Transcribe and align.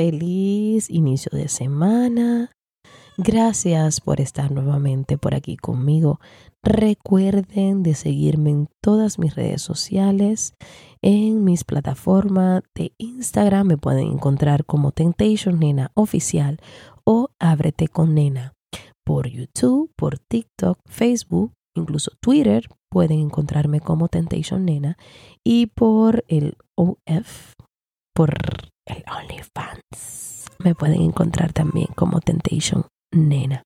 feliz 0.00 0.88
inicio 0.88 1.30
de 1.30 1.48
semana. 1.48 2.52
Gracias 3.18 4.00
por 4.00 4.18
estar 4.22 4.50
nuevamente 4.50 5.18
por 5.18 5.34
aquí 5.34 5.58
conmigo. 5.58 6.20
Recuerden 6.62 7.82
de 7.82 7.94
seguirme 7.94 8.48
en 8.48 8.68
todas 8.82 9.18
mis 9.18 9.34
redes 9.34 9.60
sociales, 9.60 10.54
en 11.02 11.44
mis 11.44 11.64
plataformas 11.64 12.62
de 12.74 12.92
Instagram 12.96 13.66
me 13.66 13.76
pueden 13.76 14.06
encontrar 14.06 14.64
como 14.64 14.90
Temptation 14.92 15.58
Nena 15.58 15.90
Oficial 15.92 16.60
o 17.04 17.28
Ábrete 17.38 17.88
con 17.88 18.14
Nena. 18.14 18.54
Por 19.04 19.28
YouTube, 19.28 19.92
por 19.96 20.18
TikTok, 20.18 20.78
Facebook, 20.86 21.52
incluso 21.76 22.12
Twitter 22.22 22.70
pueden 22.90 23.18
encontrarme 23.18 23.80
como 23.80 24.08
Temptation 24.08 24.64
Nena 24.64 24.96
y 25.44 25.66
por 25.66 26.24
el 26.28 26.56
OF 26.74 27.52
por 28.14 28.34
el 28.90 29.04
OnlyFans. 29.10 30.46
Me 30.58 30.74
pueden 30.74 31.00
encontrar 31.02 31.52
también 31.52 31.88
como 31.94 32.20
Temptation 32.20 32.84
Nena. 33.12 33.62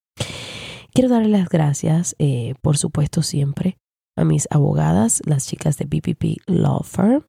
Quiero 0.93 1.09
darle 1.09 1.29
las 1.29 1.49
gracias, 1.49 2.15
eh, 2.19 2.55
por 2.63 2.79
supuesto, 2.79 3.23
siempre 3.23 3.77
a 4.17 4.25
mis 4.25 4.47
abogadas, 4.51 5.23
las 5.27 5.47
chicas 5.47 5.77
de 5.77 5.87
BPP 5.87 6.41
Law 6.47 6.85
Firm, 6.85 7.25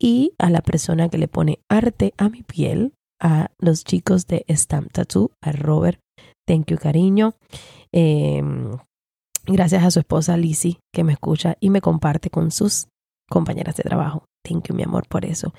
y 0.00 0.32
a 0.38 0.50
la 0.50 0.62
persona 0.62 1.08
que 1.08 1.18
le 1.18 1.28
pone 1.28 1.58
arte 1.68 2.14
a 2.16 2.28
mi 2.28 2.42
piel, 2.42 2.94
a 3.20 3.50
los 3.58 3.84
chicos 3.84 4.26
de 4.26 4.44
Stamp 4.48 4.90
Tattoo, 4.92 5.30
a 5.42 5.52
Robert. 5.52 6.00
Thank 6.46 6.70
you, 6.70 6.78
cariño. 6.78 7.34
Em, 7.92 8.70
gracias 9.44 9.84
a 9.84 9.90
su 9.90 10.00
esposa 10.00 10.36
Lizzie, 10.36 10.80
que 10.92 11.04
me 11.04 11.12
escucha 11.12 11.56
y 11.60 11.70
me 11.70 11.80
comparte 11.80 12.30
con 12.30 12.50
sus 12.50 12.88
compañeras 13.28 13.76
de 13.76 13.84
trabajo. 13.84 14.24
Thank 14.42 14.68
you, 14.68 14.74
mi 14.74 14.82
amor, 14.82 15.06
por 15.08 15.24
eso. 15.24 15.52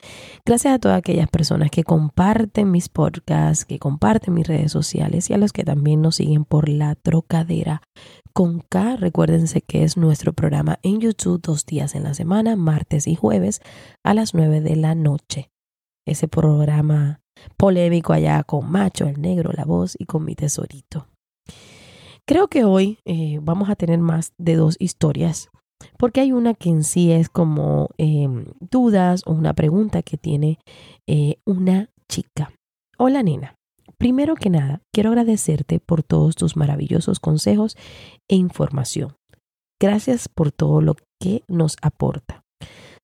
Gracias 0.45 0.73
a 0.73 0.79
todas 0.79 0.97
aquellas 0.97 1.29
personas 1.29 1.71
que 1.71 1.83
comparten 1.83 2.69
mis 2.69 2.89
podcasts, 2.89 3.65
que 3.65 3.79
comparten 3.79 4.33
mis 4.33 4.47
redes 4.47 4.71
sociales 4.71 5.29
y 5.29 5.33
a 5.33 5.37
los 5.37 5.53
que 5.53 5.63
también 5.63 6.01
nos 6.01 6.17
siguen 6.17 6.43
por 6.43 6.67
la 6.67 6.95
trocadera 6.95 7.81
con 8.33 8.59
K. 8.59 8.97
Recuérdense 8.97 9.61
que 9.61 9.83
es 9.83 9.95
nuestro 9.95 10.33
programa 10.33 10.79
en 10.83 10.99
YouTube 10.99 11.41
dos 11.41 11.65
días 11.65 11.95
en 11.95 12.03
la 12.03 12.13
semana, 12.13 12.55
martes 12.55 13.07
y 13.07 13.15
jueves 13.15 13.61
a 14.03 14.13
las 14.13 14.33
nueve 14.33 14.59
de 14.59 14.75
la 14.75 14.95
noche. 14.95 15.49
Ese 16.05 16.27
programa 16.27 17.21
polémico 17.57 18.13
allá 18.13 18.43
con 18.43 18.69
Macho, 18.69 19.05
el 19.05 19.21
negro, 19.21 19.51
la 19.53 19.65
voz 19.65 19.95
y 19.97 20.05
con 20.05 20.25
mi 20.25 20.35
tesorito. 20.35 21.07
Creo 22.25 22.47
que 22.47 22.63
hoy 22.63 22.99
eh, 23.05 23.39
vamos 23.41 23.69
a 23.69 23.75
tener 23.75 23.99
más 23.99 24.33
de 24.37 24.55
dos 24.55 24.75
historias 24.79 25.49
porque 25.97 26.21
hay 26.21 26.31
una 26.31 26.53
que 26.53 26.69
en 26.69 26.83
sí 26.83 27.11
es 27.11 27.29
como 27.29 27.89
em, 27.97 28.45
dudas 28.59 29.23
o 29.25 29.31
una 29.33 29.53
pregunta 29.53 30.01
que 30.01 30.17
tiene 30.17 30.59
eh, 31.07 31.37
una 31.45 31.89
chica. 32.07 32.53
Hola 32.97 33.23
nena, 33.23 33.55
primero 33.97 34.35
que 34.35 34.49
nada, 34.49 34.81
quiero 34.93 35.09
agradecerte 35.09 35.79
por 35.79 36.03
todos 36.03 36.35
tus 36.35 36.55
maravillosos 36.55 37.19
consejos 37.19 37.75
e 38.29 38.35
información. 38.35 39.15
Gracias 39.79 40.29
por 40.29 40.51
todo 40.51 40.81
lo 40.81 40.95
que 41.19 41.43
nos 41.47 41.75
aporta. 41.81 42.43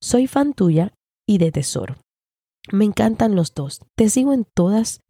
Soy 0.01 0.28
fan 0.28 0.53
tuya 0.53 0.94
y 1.28 1.38
de 1.38 1.51
Tesoro. 1.51 1.97
Me 2.72 2.85
encantan 2.85 3.35
los 3.35 3.53
dos. 3.53 3.81
Te 3.97 4.09
sigo 4.09 4.33
en 4.33 4.45
todas 4.45 5.01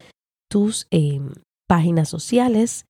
tus 0.50 0.86
em, 0.90 1.32
páginas 1.68 2.08
sociales 2.08 2.86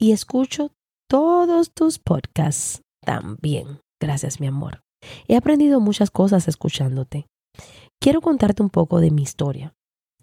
y 0.00 0.12
escucho 0.12 0.70
todos 1.08 1.72
tus 1.72 1.98
podcasts 1.98 2.80
también. 3.04 3.83
Gracias, 4.00 4.40
mi 4.40 4.46
amor. 4.46 4.82
He 5.28 5.36
aprendido 5.36 5.80
muchas 5.80 6.10
cosas 6.10 6.48
escuchándote. 6.48 7.26
Quiero 8.00 8.20
contarte 8.20 8.62
un 8.62 8.70
poco 8.70 9.00
de 9.00 9.10
mi 9.10 9.22
historia. 9.22 9.74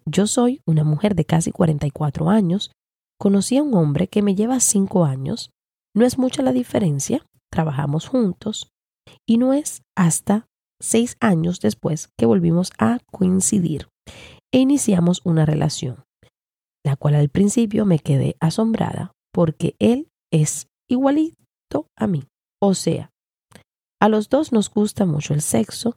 Yo 0.04 0.26
soy 0.26 0.60
una 0.66 0.84
mujer 0.84 1.14
de 1.14 1.24
casi 1.24 1.52
44 1.52 2.30
años. 2.30 2.72
Conocí 3.18 3.56
a 3.56 3.62
un 3.62 3.74
hombre 3.74 4.08
que 4.08 4.22
me 4.22 4.34
lleva 4.34 4.60
5 4.60 5.04
años. 5.04 5.50
No 5.94 6.04
es 6.04 6.18
mucha 6.18 6.42
la 6.42 6.52
diferencia. 6.52 7.24
Trabajamos 7.50 8.08
juntos. 8.08 8.70
Y 9.26 9.38
no 9.38 9.52
es 9.52 9.82
hasta 9.96 10.46
6 10.80 11.16
años 11.20 11.60
después 11.60 12.08
que 12.18 12.26
volvimos 12.26 12.72
a 12.78 12.98
coincidir 13.10 13.88
e 14.52 14.58
iniciamos 14.58 15.22
una 15.24 15.46
relación, 15.46 16.04
la 16.84 16.96
cual 16.96 17.14
al 17.14 17.28
principio 17.28 17.86
me 17.86 17.98
quedé 17.98 18.36
asombrada 18.40 19.12
porque 19.32 19.76
él 19.78 20.08
es 20.30 20.66
igualito 20.88 21.86
a 21.96 22.06
mí. 22.06 22.24
O 22.60 22.74
sea, 22.74 23.11
a 24.02 24.08
los 24.08 24.28
dos 24.28 24.50
nos 24.50 24.68
gusta 24.68 25.06
mucho 25.06 25.32
el 25.32 25.42
sexo 25.42 25.96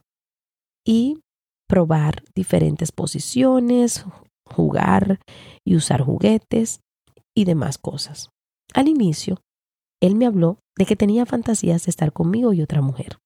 y 0.86 1.18
probar 1.68 2.22
diferentes 2.36 2.92
posiciones, 2.92 4.04
jugar 4.48 5.18
y 5.66 5.74
usar 5.74 6.02
juguetes 6.02 6.78
y 7.36 7.46
demás 7.46 7.78
cosas. 7.78 8.30
Al 8.74 8.86
inicio, 8.86 9.40
él 10.00 10.14
me 10.14 10.24
habló 10.24 10.60
de 10.78 10.86
que 10.86 10.94
tenía 10.94 11.26
fantasías 11.26 11.86
de 11.86 11.90
estar 11.90 12.12
conmigo 12.12 12.52
y 12.52 12.62
otra 12.62 12.80
mujer, 12.80 13.18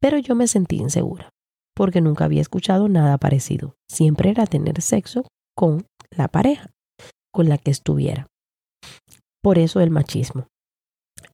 pero 0.00 0.16
yo 0.16 0.34
me 0.34 0.46
sentí 0.46 0.76
insegura, 0.76 1.28
porque 1.76 2.00
nunca 2.00 2.24
había 2.24 2.40
escuchado 2.40 2.88
nada 2.88 3.18
parecido. 3.18 3.74
Siempre 3.90 4.30
era 4.30 4.46
tener 4.46 4.80
sexo 4.80 5.26
con 5.54 5.84
la 6.08 6.28
pareja 6.28 6.70
con 7.30 7.50
la 7.50 7.58
que 7.58 7.70
estuviera. 7.70 8.26
Por 9.42 9.58
eso 9.58 9.82
el 9.82 9.90
machismo. 9.90 10.46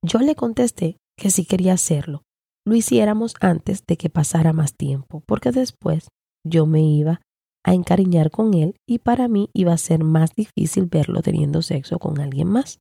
Yo 0.03 0.19
le 0.19 0.35
contesté 0.35 0.97
que 1.17 1.31
sí 1.31 1.45
quería 1.45 1.75
hacerlo, 1.75 2.23
lo 2.67 2.75
hiciéramos 2.75 3.35
antes 3.41 3.85
de 3.87 3.97
que 3.97 4.11
pasara 4.11 4.53
más 4.53 4.75
tiempo, 4.75 5.23
porque 5.27 5.51
después 5.51 6.09
yo 6.47 6.67
me 6.67 6.83
iba 6.83 7.21
a 7.65 7.75
encariñar 7.75 8.31
con 8.31 8.55
él 8.55 8.77
y 8.89 8.99
para 8.99 9.29
mí 9.29 9.51
iba 9.55 9.73
a 9.73 9.79
ser 9.79 10.05
más 10.05 10.35
difícil 10.35 10.87
verlo 10.87 11.23
teniendo 11.23 11.63
sexo 11.63 11.99
con 11.99 12.21
alguien 12.21 12.49
más. 12.49 12.79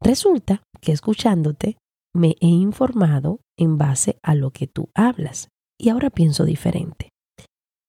Resulta 0.00 0.62
que 0.80 0.92
escuchándote 0.92 1.76
me 2.14 2.36
he 2.40 2.46
informado 2.46 3.40
en 3.58 3.78
base 3.78 4.18
a 4.22 4.34
lo 4.34 4.50
que 4.50 4.66
tú 4.66 4.88
hablas 4.94 5.48
y 5.78 5.90
ahora 5.90 6.10
pienso 6.10 6.44
diferente. 6.44 7.10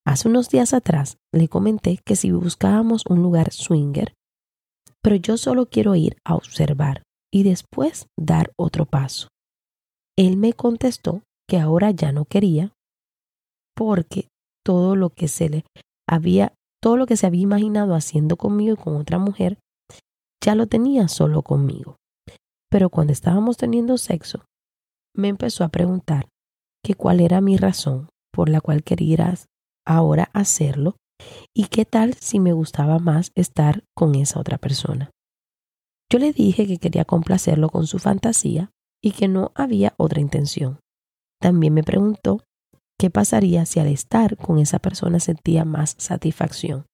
Hace 0.06 0.28
unos 0.28 0.48
días 0.48 0.74
atrás 0.74 1.16
le 1.32 1.48
comenté 1.48 1.98
que 2.04 2.16
si 2.16 2.30
buscábamos 2.30 3.04
un 3.08 3.22
lugar 3.22 3.52
swinger, 3.52 4.14
pero 5.02 5.16
yo 5.16 5.36
solo 5.36 5.66
quiero 5.66 5.94
ir 5.94 6.16
a 6.24 6.34
observar 6.34 7.02
y 7.32 7.42
después 7.42 8.06
dar 8.16 8.52
otro 8.56 8.86
paso. 8.86 9.28
Él 10.16 10.36
me 10.36 10.52
contestó 10.52 11.22
que 11.48 11.58
ahora 11.58 11.90
ya 11.90 12.12
no 12.12 12.24
quería 12.24 12.72
porque 13.74 14.28
todo 14.64 14.96
lo 14.96 15.10
que 15.10 15.28
se 15.28 15.48
le 15.48 15.64
había, 16.08 16.54
todo 16.82 16.96
lo 16.96 17.06
que 17.06 17.16
se 17.16 17.26
había 17.26 17.42
imaginado 17.42 17.94
haciendo 17.94 18.36
conmigo 18.36 18.74
y 18.74 18.82
con 18.82 18.96
otra 18.96 19.18
mujer, 19.18 19.58
ya 20.42 20.54
lo 20.54 20.66
tenía 20.66 21.08
solo 21.08 21.42
conmigo. 21.42 21.96
Pero 22.70 22.90
cuando 22.90 23.12
estábamos 23.12 23.56
teniendo 23.56 23.98
sexo, 23.98 24.44
me 25.14 25.28
empezó 25.28 25.64
a 25.64 25.68
preguntar 25.68 26.28
que 26.84 26.94
cuál 26.94 27.20
era 27.20 27.40
mi 27.40 27.56
razón 27.56 28.08
por 28.32 28.48
la 28.48 28.60
cual 28.60 28.82
quería 28.82 29.34
ahora 29.86 30.30
hacerlo 30.32 30.96
y 31.54 31.66
qué 31.66 31.84
tal 31.84 32.14
si 32.14 32.40
me 32.40 32.52
gustaba 32.52 32.98
más 32.98 33.30
estar 33.34 33.84
con 33.94 34.14
esa 34.14 34.40
otra 34.40 34.58
persona. 34.58 35.10
Yo 36.10 36.18
le 36.18 36.32
dije 36.32 36.66
que 36.66 36.78
quería 36.78 37.04
complacerlo 37.04 37.68
con 37.68 37.86
su 37.86 37.98
fantasía 37.98 38.70
y 39.02 39.12
que 39.12 39.28
no 39.28 39.52
había 39.54 39.94
otra 39.96 40.20
intención. 40.20 40.78
También 41.40 41.74
me 41.74 41.82
preguntó 41.82 42.40
qué 42.98 43.10
pasaría 43.10 43.66
si 43.66 43.80
al 43.80 43.88
estar 43.88 44.36
con 44.36 44.58
esa 44.58 44.78
persona 44.78 45.18
sentía 45.18 45.64
más 45.64 45.96
satisfacción. 45.98 46.86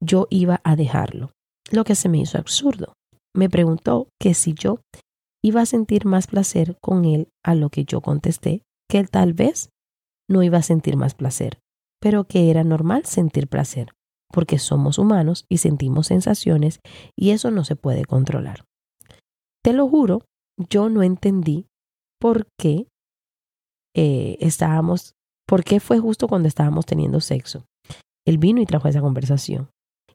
Yo 0.00 0.26
iba 0.30 0.60
a 0.62 0.76
dejarlo, 0.76 1.32
lo 1.70 1.84
que 1.84 1.94
se 1.94 2.08
me 2.08 2.18
hizo 2.18 2.38
absurdo. 2.38 2.92
Me 3.34 3.48
preguntó 3.48 4.08
que 4.20 4.34
si 4.34 4.52
yo 4.52 4.80
iba 5.42 5.62
a 5.62 5.66
sentir 5.66 6.04
más 6.04 6.26
placer 6.26 6.76
con 6.80 7.04
él, 7.04 7.28
a 7.44 7.54
lo 7.54 7.70
que 7.70 7.84
yo 7.84 8.00
contesté 8.00 8.62
que 8.90 8.98
él 8.98 9.10
tal 9.10 9.32
vez 9.32 9.70
no 10.28 10.42
iba 10.42 10.58
a 10.58 10.62
sentir 10.62 10.96
más 10.96 11.14
placer, 11.14 11.58
pero 12.00 12.24
que 12.24 12.50
era 12.50 12.64
normal 12.64 13.06
sentir 13.06 13.48
placer, 13.48 13.92
porque 14.32 14.58
somos 14.58 14.98
humanos 14.98 15.44
y 15.48 15.58
sentimos 15.58 16.08
sensaciones 16.08 16.80
y 17.16 17.30
eso 17.30 17.50
no 17.50 17.64
se 17.64 17.76
puede 17.76 18.04
controlar. 18.04 18.64
Te 19.62 19.72
lo 19.72 19.88
juro 19.88 20.24
yo 20.68 20.88
no 20.88 21.02
entendí 21.02 21.66
por 22.20 22.46
qué 22.58 22.88
eh, 23.94 24.36
estábamos 24.40 25.14
¿Por 25.48 25.64
qué 25.64 25.80
fue 25.80 25.98
justo 25.98 26.28
cuando 26.28 26.46
estábamos 26.46 26.84
teniendo 26.84 27.22
sexo? 27.22 27.64
Él 28.26 28.36
vino 28.36 28.60
y 28.60 28.66
trajo 28.66 28.86
esa 28.86 29.00
conversación. 29.00 29.70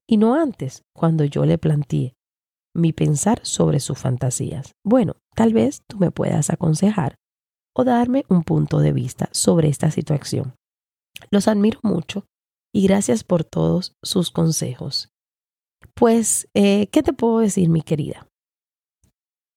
Y 0.07 0.17
no 0.17 0.35
antes, 0.35 0.83
cuando 0.95 1.25
yo 1.25 1.43
le 1.45 1.57
planteé 1.57 2.13
mi 2.75 2.93
pensar 2.93 3.39
sobre 3.43 3.79
sus 3.79 3.97
fantasías. 3.97 4.73
Bueno, 4.85 5.15
tal 5.35 5.53
vez 5.53 5.81
tú 5.87 5.97
me 5.97 6.11
puedas 6.11 6.51
aconsejar 6.51 7.15
o 7.75 7.83
darme 7.83 8.25
un 8.29 8.43
punto 8.43 8.77
de 8.77 8.93
vista 8.93 9.27
sobre 9.31 9.69
esta 9.69 9.89
situación. 9.89 10.53
Los 11.31 11.47
admiro 11.47 11.79
mucho 11.81 12.25
y 12.71 12.85
gracias 12.85 13.23
por 13.23 13.43
todos 13.43 13.95
sus 14.03 14.29
consejos. 14.29 15.09
Pues, 15.95 16.47
eh, 16.53 16.87
¿qué 16.91 17.01
te 17.01 17.13
puedo 17.13 17.39
decir, 17.39 17.69
mi 17.69 17.81
querida? 17.81 18.27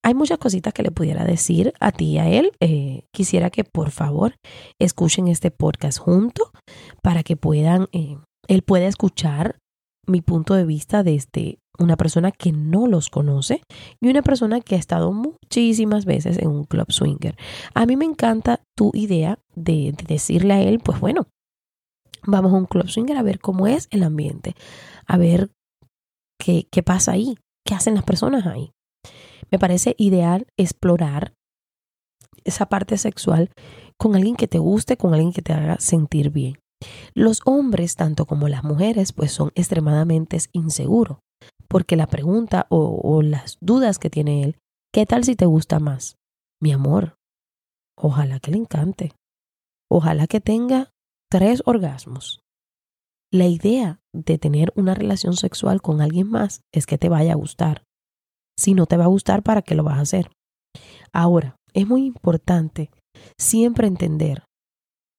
Hay 0.07 0.15
muchas 0.15 0.39
cositas 0.39 0.73
que 0.73 0.85
le 0.85 0.93
pudiera 0.93 1.25
decir 1.25 1.73
a 1.81 1.91
ti 1.91 2.13
y 2.13 2.19
a 2.19 2.29
él. 2.29 2.53
Eh, 2.61 3.03
quisiera 3.13 3.51
que 3.51 3.65
por 3.65 3.91
favor 3.91 4.37
escuchen 4.79 5.27
este 5.27 5.51
podcast 5.51 5.99
junto 5.99 6.53
para 7.03 7.25
que 7.25 7.37
puedan, 7.37 7.89
eh, 7.91 8.17
él 8.47 8.63
pueda 8.63 8.87
escuchar 8.87 9.59
mi 10.07 10.21
punto 10.21 10.55
de 10.55 10.65
vista 10.65 11.03
desde 11.03 11.59
una 11.77 11.97
persona 11.97 12.31
que 12.31 12.53
no 12.53 12.87
los 12.87 13.11
conoce 13.11 13.63
y 14.01 14.09
una 14.09 14.23
persona 14.23 14.61
que 14.61 14.77
ha 14.77 14.79
estado 14.79 15.13
muchísimas 15.13 16.05
veces 16.05 16.39
en 16.39 16.51
un 16.51 16.63
club 16.67 16.87
swinger. 16.93 17.37
A 17.75 17.85
mí 17.85 17.97
me 17.97 18.05
encanta 18.05 18.61
tu 18.77 18.93
idea 18.95 19.41
de, 19.57 19.93
decirle 20.07 20.55
a 20.55 20.63
él, 20.63 20.79
pues 20.79 21.01
bueno, 21.01 21.27
vamos 22.25 22.53
a 22.53 22.57
un 22.57 22.67
club 22.67 22.89
swinger 22.89 23.17
a 23.17 23.25
ver 23.25 23.41
cómo 23.41 23.67
es 23.67 23.89
el 23.91 24.05
ambiente, 24.05 24.55
a 25.05 25.19
ver 25.19 25.51
qué, 26.39 26.69
qué 26.71 26.85
pasa 26.85 27.11
ahí, 27.11 27.37
qué 27.67 27.75
hacen 27.75 27.97
las 27.97 28.05
personas 28.05 28.47
ahí. 28.47 28.71
Me 29.51 29.59
parece 29.59 29.95
ideal 29.99 30.47
explorar 30.57 31.35
esa 32.45 32.67
parte 32.67 32.97
sexual 32.97 33.51
con 33.99 34.15
alguien 34.15 34.37
que 34.37 34.49
te 34.49 34.59
guste, 34.59 34.97
con 34.97 35.15
alguien 35.15 35.33
que 35.33 35.43
te 35.43 35.53
haga 35.53 35.79
sentir 35.79 36.31
bien. 36.31 36.59
Los 37.15 37.41
hombres, 37.45 37.97
tanto 37.97 38.27
como 38.27 38.49
las 38.49 38.65
mujeres, 38.65 39.13
pues 39.13 39.33
son 39.33 39.51
extremadamente 39.55 40.39
inseguros, 40.53 41.19
porque 41.69 41.97
la 41.97 42.07
pregunta 42.07 42.67
o, 42.69 43.01
o 43.03 43.23
las 43.23 43.57
dudas 43.61 43.99
que 43.99 44.11
tiene 44.11 44.43
él, 44.43 44.59
¿qué 44.93 45.07
tal 45.07 45.25
si 45.25 45.37
te 45.37 45.47
gusta 45.47 45.81
más? 45.81 46.17
Mi 46.61 46.73
amor, 46.73 47.17
ojalá 47.97 48.41
que 48.41 48.51
le 48.51 48.59
encante, 48.59 49.13
ojalá 49.91 50.27
que 50.27 50.41
tenga 50.41 50.91
tres 51.31 51.63
orgasmos. 51.65 52.41
La 53.33 53.47
idea 53.47 54.01
de 54.15 54.39
tener 54.39 54.73
una 54.77 54.95
relación 54.95 55.35
sexual 55.35 55.83
con 55.83 56.01
alguien 56.01 56.31
más 56.31 56.61
es 56.73 56.87
que 56.87 56.99
te 56.99 57.09
vaya 57.09 57.33
a 57.33 57.37
gustar. 57.37 57.86
Si 58.59 58.75
no 58.75 58.87
te 58.87 58.97
va 58.97 59.05
a 59.05 59.09
gustar, 59.09 59.43
¿para 59.43 59.63
qué 59.63 59.75
lo 59.75 59.85
vas 59.85 59.99
a 59.99 60.03
hacer? 60.03 60.31
Ahora, 61.13 61.57
es 61.75 61.87
muy 61.87 62.07
importante 62.07 62.91
siempre 63.39 63.87
entender 63.87 64.45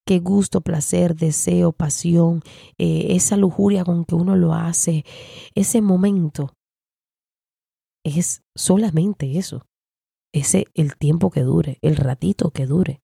qué 0.06 0.20
gusto, 0.20 0.62
placer, 0.62 1.16
deseo, 1.16 1.72
pasión, 1.72 2.42
eh, 2.78 3.08
esa 3.10 3.36
lujuria 3.38 3.84
con 3.84 4.06
que 4.06 4.16
uno 4.16 4.36
lo 4.36 4.54
hace, 4.54 5.06
ese 5.54 5.82
momento, 5.82 6.54
es 8.04 8.42
solamente 8.56 9.38
eso. 9.38 9.64
Ese 10.34 10.66
el 10.74 10.98
tiempo 10.98 11.30
que 11.30 11.42
dure, 11.42 11.78
el 11.82 11.96
ratito 11.96 12.52
que 12.52 12.66
dure. 12.66 13.00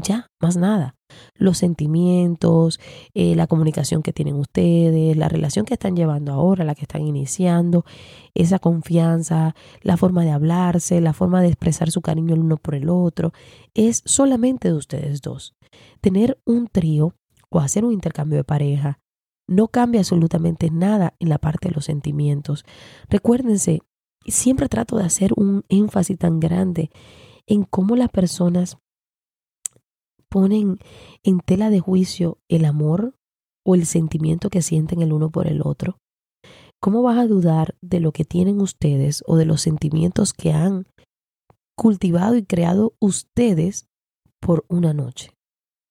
Ya, 0.00 0.30
más 0.40 0.56
nada. 0.56 0.94
Los 1.34 1.58
sentimientos, 1.58 2.78
eh, 3.14 3.34
la 3.34 3.48
comunicación 3.48 4.02
que 4.02 4.12
tienen 4.12 4.36
ustedes, 4.36 5.16
la 5.16 5.28
relación 5.28 5.64
que 5.64 5.74
están 5.74 5.96
llevando 5.96 6.32
ahora, 6.32 6.64
la 6.64 6.76
que 6.76 6.82
están 6.82 7.02
iniciando, 7.02 7.84
esa 8.32 8.60
confianza, 8.60 9.56
la 9.82 9.96
forma 9.96 10.24
de 10.24 10.30
hablarse, 10.30 11.00
la 11.00 11.14
forma 11.14 11.42
de 11.42 11.48
expresar 11.48 11.90
su 11.90 12.00
cariño 12.00 12.34
el 12.34 12.40
uno 12.40 12.58
por 12.58 12.76
el 12.76 12.88
otro, 12.88 13.32
es 13.74 14.02
solamente 14.04 14.68
de 14.68 14.74
ustedes 14.74 15.20
dos. 15.20 15.56
Tener 16.00 16.38
un 16.46 16.68
trío 16.68 17.14
o 17.50 17.58
hacer 17.58 17.84
un 17.84 17.92
intercambio 17.92 18.38
de 18.38 18.44
pareja 18.44 19.00
no 19.48 19.66
cambia 19.66 20.02
absolutamente 20.02 20.70
nada 20.70 21.14
en 21.18 21.28
la 21.28 21.38
parte 21.38 21.68
de 21.68 21.74
los 21.74 21.86
sentimientos. 21.86 22.64
Recuérdense, 23.08 23.80
siempre 24.26 24.68
trato 24.68 24.96
de 24.96 25.04
hacer 25.04 25.32
un 25.34 25.64
énfasis 25.68 26.18
tan 26.18 26.38
grande 26.38 26.90
en 27.46 27.64
cómo 27.64 27.96
las 27.96 28.10
personas 28.10 28.78
ponen 30.28 30.78
en 31.22 31.40
tela 31.40 31.70
de 31.70 31.80
juicio 31.80 32.38
el 32.48 32.64
amor 32.64 33.14
o 33.64 33.74
el 33.74 33.86
sentimiento 33.86 34.50
que 34.50 34.62
sienten 34.62 35.02
el 35.02 35.12
uno 35.12 35.30
por 35.30 35.46
el 35.46 35.62
otro? 35.62 35.98
¿Cómo 36.80 37.02
vas 37.02 37.18
a 37.18 37.26
dudar 37.26 37.76
de 37.80 38.00
lo 38.00 38.12
que 38.12 38.24
tienen 38.24 38.60
ustedes 38.60 39.24
o 39.26 39.36
de 39.36 39.44
los 39.44 39.60
sentimientos 39.60 40.32
que 40.32 40.52
han 40.52 40.86
cultivado 41.76 42.36
y 42.36 42.44
creado 42.44 42.94
ustedes 43.00 43.88
por 44.40 44.64
una 44.68 44.94
noche? 44.94 45.32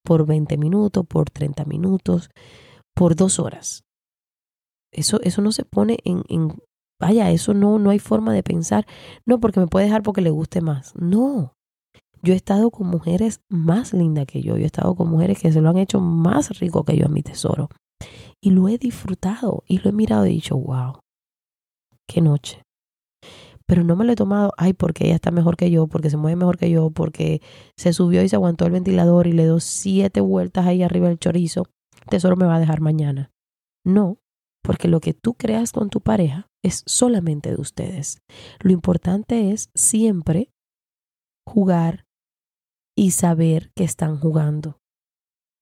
Por 0.05 0.25
20 0.25 0.57
minutos, 0.57 1.05
por 1.05 1.29
30 1.29 1.65
minutos, 1.65 2.29
por 2.95 3.15
dos 3.15 3.39
horas. 3.39 3.83
Eso, 4.93 5.19
eso 5.21 5.41
no 5.41 5.51
se 5.51 5.65
pone 5.65 5.97
en, 6.05 6.23
en, 6.29 6.57
vaya, 6.99 7.31
eso 7.31 7.53
no, 7.53 7.77
no 7.79 7.89
hay 7.89 7.99
forma 7.99 8.33
de 8.33 8.43
pensar, 8.43 8.87
no, 9.25 9.39
porque 9.39 9.59
me 9.59 9.67
puede 9.67 9.85
dejar 9.85 10.03
porque 10.03 10.21
le 10.21 10.29
guste 10.29 10.61
más. 10.61 10.95
No, 10.95 11.56
yo 12.27 12.33
he 12.33 12.35
estado 12.35 12.71
con 12.71 12.87
mujeres 12.87 13.39
más 13.47 13.93
lindas 13.93 14.25
que 14.25 14.41
yo. 14.41 14.57
Yo 14.57 14.63
he 14.63 14.65
estado 14.65 14.95
con 14.95 15.09
mujeres 15.09 15.39
que 15.39 15.49
se 15.49 15.61
lo 15.61 15.69
han 15.69 15.77
hecho 15.77 16.01
más 16.01 16.59
rico 16.59 16.83
que 16.83 16.97
yo 16.97 17.05
a 17.05 17.09
mi 17.09 17.23
tesoro. 17.23 17.69
Y 18.41 18.51
lo 18.51 18.67
he 18.67 18.77
disfrutado 18.77 19.63
y 19.65 19.77
lo 19.77 19.89
he 19.89 19.93
mirado 19.93 20.25
y 20.25 20.31
he 20.31 20.33
dicho, 20.33 20.57
wow, 20.57 20.99
qué 22.05 22.19
noche. 22.19 22.63
Pero 23.65 23.85
no 23.85 23.95
me 23.95 24.03
lo 24.03 24.11
he 24.11 24.17
tomado, 24.17 24.51
ay, 24.57 24.73
porque 24.73 25.05
ella 25.05 25.15
está 25.15 25.31
mejor 25.31 25.55
que 25.55 25.71
yo, 25.71 25.87
porque 25.87 26.09
se 26.09 26.17
mueve 26.17 26.35
mejor 26.35 26.57
que 26.57 26.69
yo, 26.69 26.89
porque 26.89 27.41
se 27.77 27.93
subió 27.93 28.21
y 28.21 28.27
se 28.27 28.35
aguantó 28.35 28.65
el 28.65 28.73
ventilador 28.73 29.27
y 29.27 29.31
le 29.31 29.45
dio 29.45 29.61
siete 29.61 30.19
vueltas 30.19 30.65
ahí 30.65 30.83
arriba 30.83 31.07
del 31.07 31.19
chorizo. 31.19 31.67
Tesoro 32.09 32.35
me 32.35 32.45
va 32.45 32.57
a 32.57 32.59
dejar 32.59 32.81
mañana. 32.81 33.31
No, 33.85 34.17
porque 34.63 34.89
lo 34.89 34.99
que 34.99 35.13
tú 35.13 35.35
creas 35.35 35.71
con 35.71 35.89
tu 35.89 36.01
pareja 36.01 36.47
es 36.61 36.83
solamente 36.85 37.51
de 37.51 37.61
ustedes. 37.61 38.21
Lo 38.59 38.71
importante 38.71 39.51
es 39.51 39.69
siempre 39.73 40.49
jugar 41.45 42.06
y 42.97 43.11
saber 43.11 43.71
que 43.75 43.83
están 43.83 44.19
jugando. 44.19 44.79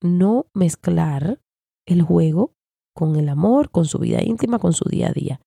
No 0.02 0.46
mezclar 0.54 1.38
el 1.86 2.02
juego 2.02 2.54
con 2.94 3.16
el 3.16 3.28
amor, 3.28 3.70
con 3.70 3.84
su 3.84 3.98
vida 3.98 4.22
íntima, 4.24 4.58
con 4.58 4.72
su 4.72 4.88
día 4.88 5.08
a 5.08 5.12
día. 5.12 5.40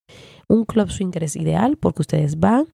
Un 0.47 0.65
club 0.65 0.91
swinger 0.91 1.23
es 1.23 1.35
ideal 1.35 1.77
porque 1.77 2.03
ustedes 2.03 2.39
van 2.39 2.67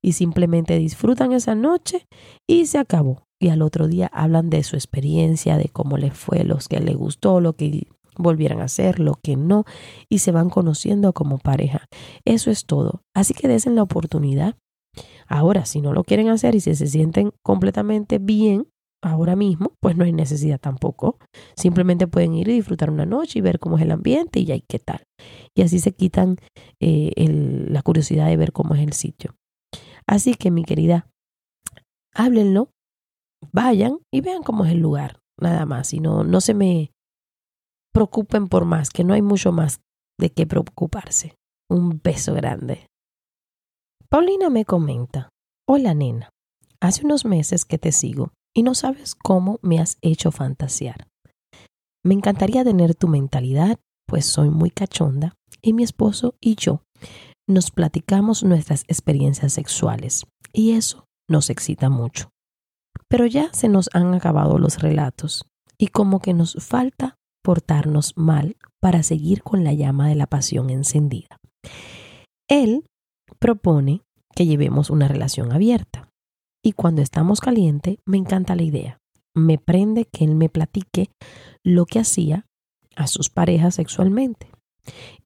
y 0.00 0.12
simplemente 0.12 0.78
disfrutan 0.78 1.32
esa 1.32 1.54
noche 1.54 2.06
y 2.48 2.66
se 2.66 2.78
acabó. 2.78 3.26
Y 3.38 3.50
al 3.50 3.60
otro 3.60 3.88
día 3.88 4.06
hablan 4.12 4.48
de 4.48 4.62
su 4.62 4.76
experiencia, 4.76 5.58
de 5.58 5.68
cómo 5.68 5.98
les 5.98 6.14
fue, 6.14 6.44
los 6.44 6.68
que 6.68 6.80
les 6.80 6.96
gustó, 6.96 7.40
lo 7.40 7.54
que 7.54 7.88
volvieran 8.16 8.60
a 8.60 8.64
hacer, 8.64 9.00
lo 9.00 9.14
que 9.22 9.36
no, 9.36 9.64
y 10.08 10.20
se 10.20 10.32
van 10.32 10.48
conociendo 10.48 11.12
como 11.12 11.38
pareja. 11.38 11.88
Eso 12.24 12.50
es 12.50 12.64
todo. 12.64 13.02
Así 13.14 13.34
que 13.34 13.48
desen 13.48 13.74
la 13.74 13.82
oportunidad 13.82 14.56
Ahora, 15.32 15.64
si 15.64 15.80
no 15.80 15.94
lo 15.94 16.04
quieren 16.04 16.28
hacer 16.28 16.54
y 16.54 16.60
si 16.60 16.74
se 16.74 16.86
sienten 16.86 17.32
completamente 17.42 18.18
bien 18.18 18.68
ahora 19.02 19.34
mismo, 19.34 19.72
pues 19.80 19.96
no 19.96 20.04
hay 20.04 20.12
necesidad 20.12 20.60
tampoco. 20.60 21.16
Simplemente 21.56 22.06
pueden 22.06 22.34
ir 22.34 22.48
y 22.48 22.52
disfrutar 22.52 22.90
una 22.90 23.06
noche 23.06 23.38
y 23.38 23.42
ver 23.42 23.58
cómo 23.58 23.78
es 23.78 23.82
el 23.82 23.92
ambiente 23.92 24.40
y 24.40 24.44
ya 24.44 24.60
qué 24.60 24.78
tal. 24.78 25.06
Y 25.56 25.62
así 25.62 25.78
se 25.78 25.92
quitan 25.92 26.36
eh, 26.80 27.12
la 27.16 27.80
curiosidad 27.80 28.26
de 28.26 28.36
ver 28.36 28.52
cómo 28.52 28.74
es 28.74 28.82
el 28.82 28.92
sitio. 28.92 29.34
Así 30.06 30.34
que, 30.34 30.50
mi 30.50 30.64
querida, 30.64 31.08
háblenlo, 32.14 32.68
vayan 33.52 34.00
y 34.12 34.20
vean 34.20 34.42
cómo 34.42 34.66
es 34.66 34.72
el 34.72 34.80
lugar, 34.80 35.20
nada 35.40 35.64
más. 35.64 35.94
Y 35.94 36.00
no, 36.00 36.24
no 36.24 36.42
se 36.42 36.52
me 36.52 36.92
preocupen 37.94 38.48
por 38.48 38.66
más, 38.66 38.90
que 38.90 39.02
no 39.02 39.14
hay 39.14 39.22
mucho 39.22 39.50
más 39.50 39.80
de 40.20 40.30
qué 40.30 40.46
preocuparse. 40.46 41.36
Un 41.70 42.02
beso 42.04 42.34
grande. 42.34 42.91
Paulina 44.12 44.50
me 44.50 44.66
comenta, 44.66 45.30
hola 45.66 45.94
nena, 45.94 46.28
hace 46.82 47.02
unos 47.06 47.24
meses 47.24 47.64
que 47.64 47.78
te 47.78 47.92
sigo 47.92 48.34
y 48.54 48.62
no 48.62 48.74
sabes 48.74 49.14
cómo 49.14 49.58
me 49.62 49.80
has 49.80 49.96
hecho 50.02 50.30
fantasear. 50.30 51.08
Me 52.04 52.12
encantaría 52.12 52.62
tener 52.62 52.94
tu 52.94 53.08
mentalidad, 53.08 53.78
pues 54.06 54.26
soy 54.26 54.50
muy 54.50 54.68
cachonda 54.68 55.32
y 55.62 55.72
mi 55.72 55.82
esposo 55.82 56.34
y 56.42 56.56
yo 56.56 56.82
nos 57.48 57.70
platicamos 57.70 58.44
nuestras 58.44 58.84
experiencias 58.86 59.54
sexuales 59.54 60.26
y 60.52 60.72
eso 60.72 61.06
nos 61.26 61.48
excita 61.48 61.88
mucho. 61.88 62.28
Pero 63.08 63.24
ya 63.24 63.50
se 63.54 63.70
nos 63.70 63.88
han 63.94 64.12
acabado 64.12 64.58
los 64.58 64.82
relatos 64.82 65.46
y 65.78 65.86
como 65.86 66.20
que 66.20 66.34
nos 66.34 66.62
falta 66.62 67.16
portarnos 67.42 68.18
mal 68.18 68.58
para 68.78 69.04
seguir 69.04 69.42
con 69.42 69.64
la 69.64 69.72
llama 69.72 70.10
de 70.10 70.16
la 70.16 70.26
pasión 70.26 70.68
encendida. 70.68 71.38
Él 72.46 72.84
propone 73.38 74.02
que 74.34 74.46
llevemos 74.46 74.90
una 74.90 75.08
relación 75.08 75.52
abierta. 75.52 76.08
Y 76.62 76.72
cuando 76.72 77.02
estamos 77.02 77.40
caliente, 77.40 77.98
me 78.06 78.16
encanta 78.16 78.54
la 78.54 78.62
idea. 78.62 78.98
Me 79.34 79.58
prende 79.58 80.04
que 80.04 80.24
él 80.24 80.34
me 80.34 80.48
platique 80.48 81.10
lo 81.64 81.86
que 81.86 81.98
hacía 81.98 82.46
a 82.96 83.06
sus 83.06 83.30
parejas 83.30 83.74
sexualmente. 83.76 84.50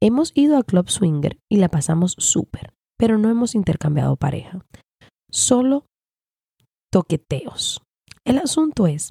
Hemos 0.01 0.33
ido 0.35 0.57
a 0.57 0.63
Club 0.63 0.89
Swinger 0.89 1.39
y 1.51 1.57
la 1.57 1.69
pasamos 1.69 2.15
súper, 2.19 2.73
pero 2.97 3.19
no 3.19 3.31
hemos 3.31 3.55
intercambiado 3.55 4.17
pareja. 4.17 4.65
Solo 5.31 5.87
toqueteos. 6.91 7.83
El 8.25 8.39
asunto 8.39 8.87
es 8.87 9.11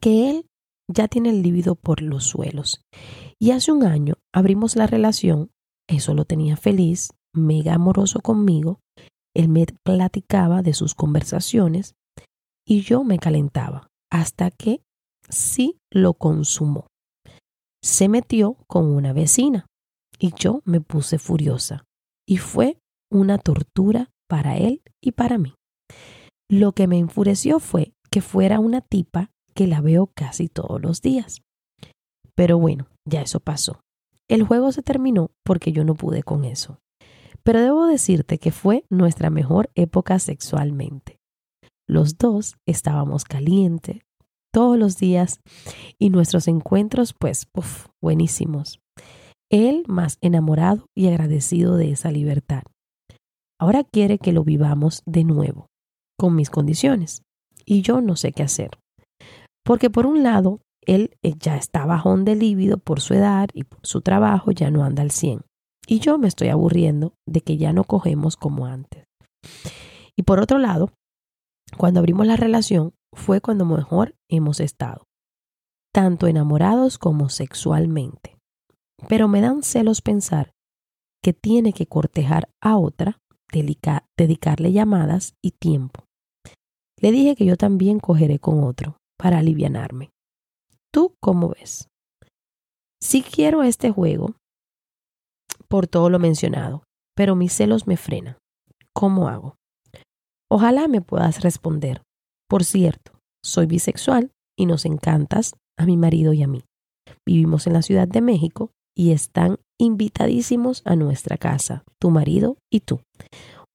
que 0.00 0.30
él 0.30 0.46
ya 0.88 1.08
tiene 1.08 1.30
el 1.30 1.42
líbido 1.42 1.74
por 1.74 2.02
los 2.02 2.24
suelos. 2.24 2.82
Y 3.38 3.52
hace 3.52 3.72
un 3.72 3.84
año 3.84 4.14
abrimos 4.32 4.76
la 4.76 4.86
relación, 4.86 5.50
eso 5.86 6.14
lo 6.14 6.24
tenía 6.24 6.56
feliz, 6.56 7.10
mega 7.34 7.74
amoroso 7.74 8.20
conmigo, 8.20 8.80
él 9.34 9.48
me 9.48 9.66
platicaba 9.84 10.62
de 10.62 10.74
sus 10.74 10.94
conversaciones 10.94 11.94
y 12.66 12.82
yo 12.82 13.04
me 13.04 13.18
calentaba 13.18 13.88
hasta 14.10 14.50
que 14.50 14.82
sí 15.28 15.78
lo 15.90 16.14
consumó. 16.14 16.86
Se 17.82 18.08
metió 18.08 18.56
con 18.66 18.86
una 18.86 19.12
vecina 19.12 19.66
y 20.18 20.32
yo 20.34 20.62
me 20.64 20.80
puse 20.80 21.18
furiosa 21.18 21.84
y 22.26 22.38
fue 22.38 22.78
una 23.10 23.38
tortura 23.38 24.10
para 24.28 24.56
él 24.56 24.82
y 25.00 25.12
para 25.12 25.38
mí. 25.38 25.54
Lo 26.50 26.72
que 26.72 26.86
me 26.86 26.98
enfureció 26.98 27.60
fue 27.60 27.92
que 28.10 28.20
fuera 28.20 28.58
una 28.58 28.80
tipa 28.80 29.30
que 29.54 29.66
la 29.66 29.80
veo 29.80 30.10
casi 30.14 30.48
todos 30.48 30.80
los 30.80 31.02
días. 31.02 31.42
Pero 32.34 32.58
bueno, 32.58 32.88
ya 33.04 33.22
eso 33.22 33.40
pasó. 33.40 33.80
El 34.28 34.44
juego 34.44 34.72
se 34.72 34.82
terminó 34.82 35.30
porque 35.44 35.72
yo 35.72 35.84
no 35.84 35.94
pude 35.94 36.22
con 36.22 36.44
eso. 36.44 36.78
Pero 37.42 37.60
debo 37.60 37.86
decirte 37.86 38.38
que 38.38 38.52
fue 38.52 38.84
nuestra 38.90 39.30
mejor 39.30 39.70
época 39.74 40.18
sexualmente. 40.18 41.18
Los 41.88 42.18
dos 42.18 42.56
estábamos 42.66 43.24
calientes 43.24 44.02
todos 44.52 44.78
los 44.78 44.98
días 44.98 45.40
y 45.98 46.10
nuestros 46.10 46.48
encuentros, 46.48 47.14
pues, 47.18 47.46
buenísimos. 48.02 48.80
Él 49.50 49.84
más 49.88 50.18
enamorado 50.20 50.86
y 50.94 51.08
agradecido 51.08 51.76
de 51.76 51.92
esa 51.92 52.10
libertad. 52.10 52.62
Ahora 53.60 53.84
quiere 53.84 54.18
que 54.18 54.32
lo 54.32 54.44
vivamos 54.44 55.02
de 55.06 55.24
nuevo, 55.24 55.68
con 56.18 56.34
mis 56.34 56.50
condiciones, 56.50 57.22
y 57.64 57.82
yo 57.82 58.00
no 58.00 58.16
sé 58.16 58.32
qué 58.32 58.42
hacer. 58.42 58.70
Porque 59.64 59.90
por 59.90 60.06
un 60.06 60.22
lado, 60.22 60.60
él 60.86 61.16
eh, 61.22 61.34
ya 61.38 61.56
está 61.56 61.84
bajón 61.84 62.24
de 62.24 62.34
líbido 62.34 62.78
por 62.78 63.00
su 63.00 63.14
edad 63.14 63.48
y 63.52 63.64
por 63.64 63.80
su 63.82 64.00
trabajo 64.00 64.50
ya 64.52 64.70
no 64.70 64.84
anda 64.84 65.02
al 65.02 65.10
100. 65.10 65.42
Y 65.90 66.00
yo 66.00 66.18
me 66.18 66.28
estoy 66.28 66.48
aburriendo 66.48 67.14
de 67.26 67.40
que 67.40 67.56
ya 67.56 67.72
no 67.72 67.82
cogemos 67.82 68.36
como 68.36 68.66
antes. 68.66 69.06
Y 70.14 70.22
por 70.24 70.38
otro 70.38 70.58
lado, 70.58 70.92
cuando 71.78 72.00
abrimos 72.00 72.26
la 72.26 72.36
relación 72.36 72.92
fue 73.14 73.40
cuando 73.40 73.64
mejor 73.64 74.14
hemos 74.28 74.60
estado, 74.60 75.06
tanto 75.94 76.26
enamorados 76.26 76.98
como 76.98 77.30
sexualmente. 77.30 78.36
Pero 79.08 79.28
me 79.28 79.40
dan 79.40 79.62
celos 79.62 80.02
pensar 80.02 80.52
que 81.22 81.32
tiene 81.32 81.72
que 81.72 81.86
cortejar 81.86 82.50
a 82.60 82.76
otra, 82.76 83.18
dedicarle 83.50 84.72
llamadas 84.72 85.36
y 85.42 85.52
tiempo. 85.52 86.04
Le 87.00 87.12
dije 87.12 87.34
que 87.34 87.46
yo 87.46 87.56
también 87.56 87.98
cogeré 87.98 88.38
con 88.38 88.62
otro 88.62 88.98
para 89.16 89.38
alivianarme. 89.38 90.10
¿Tú 90.92 91.14
cómo 91.20 91.48
ves? 91.48 91.88
Si 93.00 93.22
quiero 93.22 93.62
este 93.62 93.90
juego, 93.90 94.34
por 95.68 95.86
todo 95.86 96.10
lo 96.10 96.18
mencionado, 96.18 96.82
pero 97.14 97.34
mis 97.34 97.52
celos 97.52 97.86
me 97.86 97.96
frenan. 97.96 98.36
¿Cómo 98.94 99.28
hago? 99.28 99.56
Ojalá 100.50 100.88
me 100.88 101.02
puedas 101.02 101.42
responder. 101.42 102.02
Por 102.48 102.64
cierto, 102.64 103.12
soy 103.44 103.66
bisexual 103.66 104.30
y 104.58 104.66
nos 104.66 104.86
encantas 104.86 105.54
a 105.78 105.84
mi 105.84 105.96
marido 105.96 106.32
y 106.32 106.42
a 106.42 106.48
mí. 106.48 106.64
Vivimos 107.26 107.66
en 107.66 107.74
la 107.74 107.82
Ciudad 107.82 108.08
de 108.08 108.20
México 108.20 108.70
y 108.96 109.12
están 109.12 109.58
invitadísimos 109.78 110.82
a 110.84 110.96
nuestra 110.96 111.36
casa, 111.36 111.84
tu 112.00 112.10
marido 112.10 112.56
y 112.72 112.80
tú. 112.80 113.00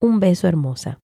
Un 0.02 0.20
beso 0.20 0.48
hermosa. 0.48 1.00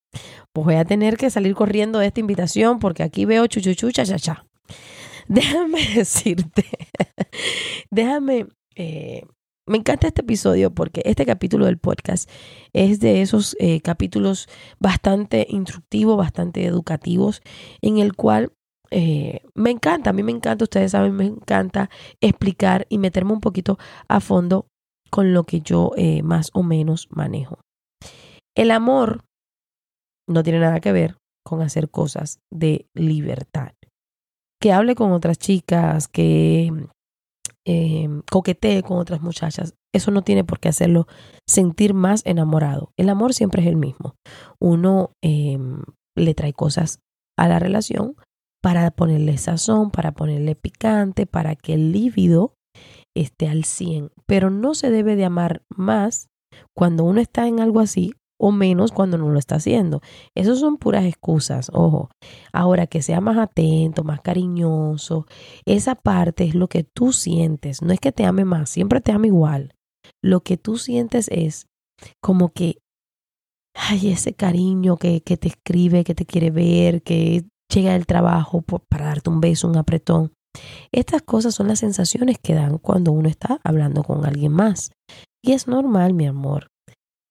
Pues 0.54 0.66
voy 0.66 0.76
a 0.76 0.86
tener 0.86 1.16
que 1.18 1.30
salir 1.30 1.56
corriendo 1.56 2.00
de 2.00 2.08
esta 2.08 2.20
invitación 2.20 2.80
porque 2.80 3.04
aquí 3.04 3.26
veo 3.26 3.48
chuchuchu 3.48 3.92
cha 3.92 4.06
cha 4.06 4.18
cha. 4.18 4.46
Déjame 5.28 5.88
decirte, 5.96 6.66
déjame 7.92 8.48
eh, 8.76 9.26
me 9.70 9.78
encanta 9.78 10.08
este 10.08 10.22
episodio 10.22 10.74
porque 10.74 11.02
este 11.06 11.26
capítulo 11.26 11.68
del 11.68 11.78
podcast 11.78 12.30
es 12.74 13.00
de 13.00 13.22
esos 13.22 13.56
eh, 13.60 13.82
capítulos 13.82 14.50
bastante 14.80 15.46
instructivos, 15.48 16.18
bastante 16.18 16.66
educativos, 16.66 17.42
en 17.82 18.00
el 18.00 18.16
cual 18.16 18.52
eh, 18.90 19.44
me 19.54 19.70
encanta, 19.70 20.10
a 20.10 20.14
mí 20.14 20.24
me 20.24 20.32
encanta, 20.32 20.64
ustedes 20.64 20.92
saben, 20.92 21.16
me 21.16 21.26
encanta 21.26 21.92
explicar 22.20 22.88
y 22.90 22.98
meterme 22.98 23.34
un 23.34 23.42
poquito 23.42 23.78
a 24.08 24.20
fondo 24.20 24.66
con 25.12 25.34
lo 25.34 25.44
que 25.44 25.62
yo 25.62 25.92
eh, 25.98 26.24
más 26.24 26.50
o 26.54 26.64
menos 26.64 27.08
manejo. 27.12 27.60
El 28.56 28.72
amor 28.72 29.24
no 30.28 30.42
tiene 30.42 30.60
nada 30.60 30.80
que 30.80 30.92
ver 30.92 31.18
con 31.46 31.62
hacer 31.62 31.92
cosas 31.92 32.40
de 32.52 32.88
libertad. 32.96 33.74
Que 34.60 34.74
hable 34.74 34.96
con 34.96 35.12
otras 35.12 35.38
chicas, 35.38 36.08
que 36.08 36.72
eh, 37.72 38.10
coquetee 38.32 38.82
con 38.82 38.98
otras 38.98 39.22
muchachas, 39.22 39.76
eso 39.94 40.10
no 40.10 40.24
tiene 40.24 40.44
por 40.44 40.60
qué 40.60 40.70
hacerlo 40.70 41.06
sentir 41.48 41.94
más 41.94 42.24
enamorado. 42.26 42.92
El 42.98 43.10
amor 43.10 43.36
siempre 43.36 43.62
es 43.62 43.68
el 43.68 43.76
mismo. 43.76 44.16
Uno 44.60 45.12
em, 45.22 45.84
le 46.16 46.34
trae 46.34 46.52
cosas 46.52 47.00
a 47.38 47.48
la 47.48 47.60
relación 47.60 48.16
para 48.60 48.90
ponerle 48.90 49.38
sazón, 49.38 49.92
para 49.92 50.14
ponerle 50.14 50.56
picante, 50.56 51.28
para 51.28 51.56
que 51.56 51.76
el 51.76 51.92
líbido 51.92 52.56
esté 53.16 53.48
al 53.48 53.66
100. 53.66 54.10
Pero 54.26 54.50
no 54.50 54.74
se 54.74 54.90
debe 54.90 55.16
de 55.16 55.26
amar 55.26 55.62
más 55.70 56.28
cuando 56.76 57.04
uno 57.04 57.22
está 57.22 57.48
en 57.48 57.60
algo 57.60 57.82
así 57.82 58.14
o 58.40 58.52
menos 58.52 58.92
cuando 58.92 59.18
no 59.18 59.30
lo 59.30 59.38
está 59.38 59.56
haciendo. 59.56 60.02
Esas 60.34 60.60
son 60.60 60.78
puras 60.78 61.06
excusas, 61.06 61.70
ojo. 61.74 62.10
Ahora 62.54 62.88
que 62.88 63.02
sea 63.02 63.22
más 63.22 63.38
atento, 63.38 64.04
más 64.04 64.22
cariñoso, 64.22 65.28
esa 65.66 65.96
parte 65.96 66.46
es 66.46 66.56
lo 66.56 66.68
que 66.68 66.84
tú 66.84 67.12
sientes. 67.12 67.82
No 67.82 67.94
es 67.94 68.00
que 68.00 68.12
te 68.12 68.26
ame 68.26 68.46
más, 68.46 68.70
siempre 68.70 69.02
te 69.02 69.12
ama 69.12 69.28
igual. 69.28 69.76
Lo 70.24 70.42
que 70.42 70.58
tú 70.58 70.78
sientes 70.78 71.28
es 71.30 71.68
como 72.22 72.50
que, 72.54 72.80
ay, 73.76 74.12
ese 74.12 74.34
cariño 74.34 74.98
que, 74.98 75.22
que 75.22 75.36
te 75.36 75.50
escribe, 75.50 76.06
que 76.06 76.16
te 76.16 76.26
quiere 76.26 76.50
ver, 76.50 77.04
que 77.04 77.44
llega 77.72 77.94
del 77.94 78.08
trabajo 78.08 78.62
para 78.62 79.06
darte 79.06 79.30
un 79.30 79.42
beso, 79.42 79.68
un 79.68 79.78
apretón. 79.78 80.32
Estas 80.92 81.22
cosas 81.22 81.54
son 81.54 81.68
las 81.68 81.80
sensaciones 81.80 82.38
que 82.40 82.56
dan 82.56 82.78
cuando 82.78 83.12
uno 83.12 83.28
está 83.28 83.60
hablando 83.64 84.04
con 84.04 84.26
alguien 84.26 84.54
más. 84.54 84.92
Y 85.44 85.52
es 85.52 85.68
normal, 85.68 86.14
mi 86.14 86.26
amor, 86.26 86.68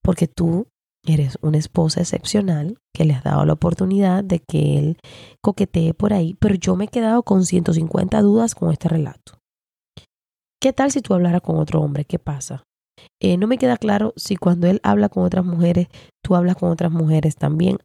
porque 0.03 0.29
tú 0.29 0.69
Eres 1.07 1.38
una 1.40 1.59
esposa 1.59 2.00
excepcional 2.00 2.78
que 2.95 3.05
le 3.05 3.14
has 3.14 3.25
dado 3.25 3.45
la 3.45 3.55
oportunidad 3.55 4.25
de 4.25 4.40
que 4.40 4.78
él 4.78 4.99
coquetee 5.43 5.95
por 5.95 6.12
ahí, 6.12 6.35
pero 6.35 6.55
yo 6.55 6.76
me 6.76 6.85
he 6.85 6.88
quedado 6.88 7.23
con 7.23 7.45
150 7.45 8.21
dudas 8.21 8.55
con 8.55 8.73
este 8.73 8.88
relato. 8.88 9.38
¿Qué 10.61 10.73
tal 10.73 10.90
si 10.90 11.00
tú 11.00 11.14
hablaras 11.14 11.40
con 11.40 11.57
otro 11.57 11.81
hombre? 11.81 12.05
¿Qué 12.05 12.19
pasa? 12.19 12.64
Eh, 13.21 13.37
no 13.37 13.47
me 13.47 13.59
queda 13.59 13.76
claro 13.76 14.12
si 14.17 14.37
cuando 14.37 14.67
él 14.67 14.81
habla 14.83 15.09
con 15.09 15.25
otras 15.25 15.45
mujeres, 15.45 15.88
tú 16.23 16.35
hablas 16.35 16.57
con 16.57 16.71
otras 16.71 16.90
mujeres 16.90 17.37
también, 17.37 17.78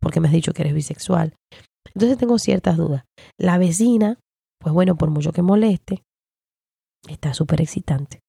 porque 0.00 0.20
me 0.20 0.28
has 0.28 0.34
dicho 0.34 0.52
que 0.52 0.62
eres 0.62 0.74
bisexual. 0.74 1.34
Entonces 1.92 2.18
tengo 2.18 2.38
ciertas 2.38 2.76
dudas. 2.76 3.04
La 3.38 3.58
vecina, 3.58 4.18
pues 4.60 4.72
bueno, 4.72 4.96
por 4.96 5.10
mucho 5.10 5.32
que 5.32 5.42
moleste, 5.42 6.02
está 7.08 7.34
súper 7.34 7.60
excitante. 7.60 8.20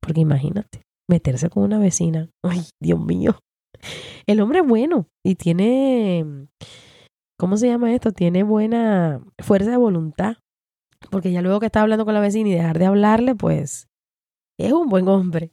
Porque 0.00 0.20
imagínate, 0.20 0.82
meterse 1.08 1.50
con 1.50 1.64
una 1.64 1.78
vecina. 1.78 2.30
Ay, 2.44 2.62
Dios 2.80 3.00
mío. 3.00 3.38
El 4.26 4.40
hombre 4.40 4.60
es 4.60 4.66
bueno 4.66 5.06
y 5.24 5.34
tiene, 5.36 6.48
¿cómo 7.38 7.56
se 7.56 7.68
llama 7.68 7.94
esto? 7.94 8.12
Tiene 8.12 8.42
buena 8.42 9.20
fuerza 9.38 9.70
de 9.70 9.76
voluntad. 9.76 10.36
Porque 11.10 11.32
ya 11.32 11.42
luego 11.42 11.60
que 11.60 11.66
está 11.66 11.80
hablando 11.80 12.04
con 12.04 12.14
la 12.14 12.20
vecina 12.20 12.48
y 12.48 12.54
dejar 12.54 12.78
de 12.78 12.86
hablarle, 12.86 13.34
pues 13.34 13.86
es 14.58 14.72
un 14.72 14.88
buen 14.88 15.08
hombre. 15.08 15.52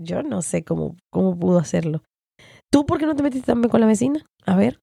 Yo 0.00 0.22
no 0.22 0.42
sé 0.42 0.64
cómo, 0.64 0.96
cómo 1.12 1.38
pudo 1.38 1.58
hacerlo. 1.58 2.02
¿Tú 2.72 2.86
por 2.86 2.98
qué 2.98 3.06
no 3.06 3.16
te 3.16 3.22
metiste 3.22 3.46
también 3.46 3.70
con 3.70 3.80
la 3.80 3.86
vecina? 3.86 4.24
A 4.46 4.56
ver, 4.56 4.80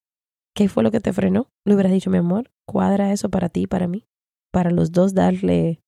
¿qué 0.56 0.70
fue 0.70 0.84
lo 0.84 0.92
que 0.92 1.00
te 1.00 1.13
frenó? 1.13 1.50
Le 1.65 1.74
hubieras 1.75 1.92
dicho, 1.92 2.10
mi 2.10 2.18
amor, 2.18 2.51
cuadra 2.68 3.12
eso 3.12 3.30
para 3.30 3.50
ti 3.50 3.62
y 3.62 3.68
para 3.68 3.88
mí. 3.88 4.06
Para 4.51 4.72
los 4.72 4.92
dos 4.92 5.13
darle 5.13 5.82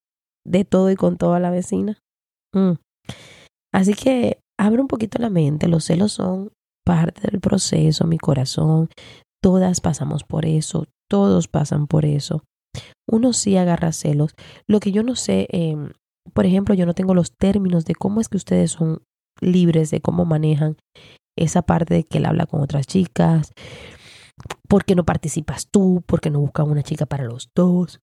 de 0.45 0.65
todo 0.65 0.91
y 0.91 0.95
con 0.95 1.17
todo 1.17 1.33
a 1.33 1.39
la 1.39 1.51
vecina. 1.51 1.99
Mm. 2.53 2.73
Así 3.73 3.93
que 3.93 4.39
abre 4.59 4.81
un 4.81 4.87
poquito 4.87 5.19
la 5.19 5.29
mente. 5.29 5.67
Los 5.67 5.85
celos 5.85 6.13
son 6.13 6.51
parte 6.87 7.29
del 7.29 7.41
proceso, 7.41 8.07
mi 8.07 8.17
corazón. 8.17 8.89
Todas 9.43 9.81
pasamos 9.81 10.23
por 10.23 10.45
eso, 10.45 10.85
todos 11.09 11.49
pasan 11.49 11.85
por 11.85 12.05
eso. 12.05 12.43
Uno 13.05 13.33
sí 13.33 13.57
agarra 13.57 13.91
celos. 13.91 14.35
Lo 14.67 14.79
que 14.79 14.93
yo 14.93 15.03
no 15.03 15.15
sé, 15.17 15.47
em, 15.51 15.91
por 16.33 16.45
ejemplo, 16.45 16.73
yo 16.75 16.85
no 16.85 16.93
tengo 16.93 17.13
los 17.13 17.35
términos 17.35 17.83
de 17.83 17.93
cómo 17.93 18.21
es 18.21 18.29
que 18.29 18.37
ustedes 18.37 18.71
son 18.71 19.01
libres, 19.41 19.91
de 19.91 19.99
cómo 19.99 20.23
manejan 20.23 20.77
esa 21.37 21.61
parte 21.61 21.93
de 21.93 22.03
que 22.05 22.19
él 22.19 22.25
habla 22.25 22.45
con 22.45 22.61
otras 22.61 22.87
chicas. 22.87 23.51
¿Por 24.69 24.85
qué 24.85 24.95
no 24.95 25.03
participas 25.03 25.67
tú? 25.69 26.03
¿Por 26.05 26.21
qué 26.21 26.29
no 26.29 26.39
buscan 26.39 26.69
una 26.69 26.83
chica 26.83 27.05
para 27.05 27.25
los 27.25 27.49
dos? 27.53 27.99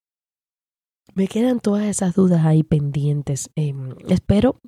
Me 1.15 1.27
quedan 1.27 1.61
todas 1.61 1.85
esas 1.85 2.15
dudas 2.15 2.45
ahí 2.45 2.63
pendientes. 2.63 3.51
Em, 3.57 3.95
espero 4.09 4.59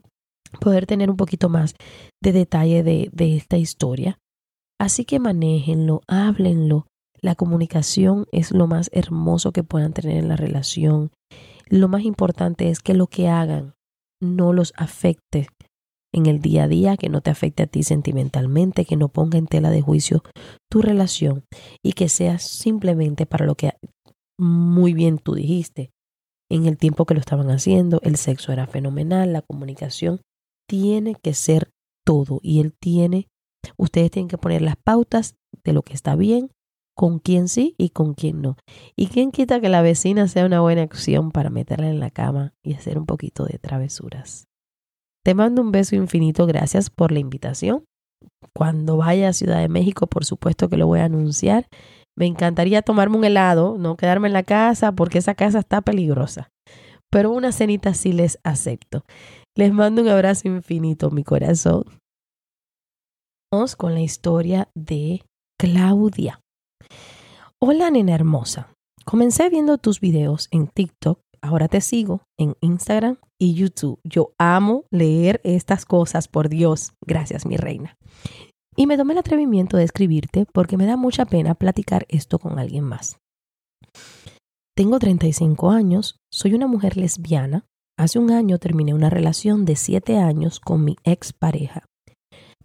poder 0.48 0.86
tener 0.86 1.10
un 1.10 1.16
poquito 1.16 1.48
más 1.48 1.74
de 2.22 2.32
detalle 2.32 2.82
de, 2.82 3.10
de 3.12 3.36
esta 3.36 3.56
historia. 3.56 4.18
Así 4.80 5.04
que 5.04 5.18
manéjenlo, 5.18 6.02
háblenlo. 6.06 6.86
La 7.20 7.34
comunicación 7.34 8.26
es 8.30 8.52
lo 8.52 8.66
más 8.66 8.90
hermoso 8.92 9.52
que 9.52 9.64
puedan 9.64 9.92
tener 9.92 10.18
en 10.18 10.28
la 10.28 10.36
relación. 10.36 11.10
Lo 11.68 11.88
más 11.88 12.02
importante 12.02 12.68
es 12.70 12.80
que 12.80 12.94
lo 12.94 13.06
que 13.06 13.28
hagan 13.28 13.74
no 14.20 14.52
los 14.52 14.72
afecte 14.76 15.48
en 16.12 16.26
el 16.26 16.40
día 16.40 16.64
a 16.64 16.68
día, 16.68 16.96
que 16.96 17.08
no 17.08 17.20
te 17.20 17.30
afecte 17.30 17.64
a 17.64 17.66
ti 17.66 17.82
sentimentalmente, 17.82 18.84
que 18.84 18.96
no 18.96 19.08
ponga 19.08 19.38
en 19.38 19.46
tela 19.46 19.70
de 19.70 19.82
juicio 19.82 20.22
tu 20.70 20.80
relación 20.80 21.44
y 21.82 21.92
que 21.92 22.08
sea 22.08 22.38
simplemente 22.38 23.26
para 23.26 23.44
lo 23.44 23.54
que 23.54 23.72
muy 24.38 24.94
bien 24.94 25.18
tú 25.18 25.34
dijiste. 25.34 25.90
En 26.50 26.66
el 26.66 26.78
tiempo 26.78 27.06
que 27.06 27.14
lo 27.14 27.20
estaban 27.20 27.50
haciendo, 27.50 28.00
el 28.02 28.16
sexo 28.16 28.52
era 28.52 28.66
fenomenal, 28.66 29.32
la 29.32 29.42
comunicación 29.42 30.20
tiene 30.68 31.14
que 31.14 31.34
ser 31.34 31.70
todo 32.04 32.40
y 32.42 32.60
él 32.60 32.72
tiene, 32.72 33.28
ustedes 33.76 34.10
tienen 34.10 34.28
que 34.28 34.38
poner 34.38 34.62
las 34.62 34.76
pautas 34.76 35.36
de 35.64 35.72
lo 35.72 35.82
que 35.82 35.94
está 35.94 36.16
bien, 36.16 36.50
con 36.96 37.18
quién 37.18 37.48
sí 37.48 37.74
y 37.78 37.90
con 37.90 38.14
quién 38.14 38.40
no. 38.40 38.56
Y 38.96 39.08
quién 39.08 39.30
quita 39.30 39.60
que 39.60 39.68
la 39.68 39.82
vecina 39.82 40.28
sea 40.28 40.46
una 40.46 40.60
buena 40.60 40.84
opción 40.84 41.30
para 41.30 41.50
meterla 41.50 41.88
en 41.88 42.00
la 42.00 42.10
cama 42.10 42.54
y 42.62 42.74
hacer 42.74 42.98
un 42.98 43.04
poquito 43.04 43.44
de 43.44 43.58
travesuras. 43.58 44.46
Te 45.22 45.34
mando 45.34 45.60
un 45.60 45.72
beso 45.72 45.94
infinito, 45.96 46.46
gracias 46.46 46.88
por 46.88 47.12
la 47.12 47.18
invitación. 47.18 47.84
Cuando 48.54 48.96
vaya 48.96 49.28
a 49.28 49.32
Ciudad 49.32 49.58
de 49.58 49.68
México, 49.68 50.06
por 50.06 50.24
supuesto 50.24 50.68
que 50.68 50.76
lo 50.76 50.86
voy 50.86 51.00
a 51.00 51.04
anunciar. 51.04 51.66
Me 52.16 52.26
encantaría 52.26 52.80
tomarme 52.80 53.18
un 53.18 53.24
helado, 53.24 53.76
no 53.76 53.96
quedarme 53.96 54.28
en 54.28 54.32
la 54.32 54.42
casa 54.42 54.92
porque 54.92 55.18
esa 55.18 55.34
casa 55.34 55.58
está 55.58 55.82
peligrosa. 55.82 56.48
Pero 57.10 57.30
una 57.30 57.52
cenita 57.52 57.92
sí 57.92 58.12
les 58.12 58.38
acepto. 58.42 59.04
Les 59.56 59.72
mando 59.72 60.02
un 60.02 60.08
abrazo 60.08 60.48
infinito, 60.48 61.10
mi 61.10 61.24
corazón. 61.24 61.84
Vamos 63.50 63.74
con 63.74 63.94
la 63.94 64.00
historia 64.00 64.68
de 64.74 65.24
Claudia. 65.58 66.40
Hola, 67.58 67.90
nena 67.90 68.14
hermosa. 68.14 68.72
Comencé 69.04 69.48
viendo 69.48 69.78
tus 69.78 70.00
videos 70.00 70.48
en 70.50 70.68
TikTok 70.68 71.20
ahora 71.46 71.68
te 71.68 71.80
sigo 71.80 72.22
en 72.38 72.54
Instagram 72.60 73.18
y 73.38 73.54
YouTube. 73.54 74.00
Yo 74.04 74.32
amo 74.38 74.84
leer 74.90 75.40
estas 75.44 75.84
cosas, 75.84 76.28
por 76.28 76.48
Dios. 76.48 76.92
Gracias, 77.06 77.46
mi 77.46 77.56
reina. 77.56 77.96
Y 78.76 78.86
me 78.86 78.96
tomé 78.96 79.14
el 79.14 79.20
atrevimiento 79.20 79.76
de 79.76 79.84
escribirte 79.84 80.46
porque 80.52 80.76
me 80.76 80.86
da 80.86 80.96
mucha 80.96 81.24
pena 81.24 81.54
platicar 81.54 82.04
esto 82.08 82.38
con 82.38 82.58
alguien 82.58 82.84
más. 82.84 83.18
Tengo 84.74 84.98
35 84.98 85.70
años, 85.70 86.18
soy 86.30 86.52
una 86.54 86.66
mujer 86.66 86.96
lesbiana. 86.96 87.64
Hace 87.98 88.18
un 88.18 88.30
año 88.30 88.58
terminé 88.58 88.92
una 88.92 89.08
relación 89.08 89.64
de 89.64 89.74
7 89.74 90.18
años 90.18 90.60
con 90.60 90.84
mi 90.84 90.96
ex 91.04 91.32
pareja. 91.32 91.86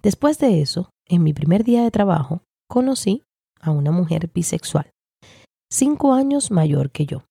Después 0.02 0.40
de 0.40 0.62
eso, 0.62 0.90
en 1.08 1.24
mi 1.24 1.34
primer 1.34 1.64
día 1.64 1.84
de 1.84 1.92
trabajo, 1.92 2.42
conocí 2.68 3.24
a 3.62 3.72
una 3.72 3.92
mujer 3.92 4.30
bisexual, 4.34 4.92
5 5.72 6.14
años 6.14 6.52
mayor 6.52 6.92
que 6.92 7.06
yo. 7.06 7.24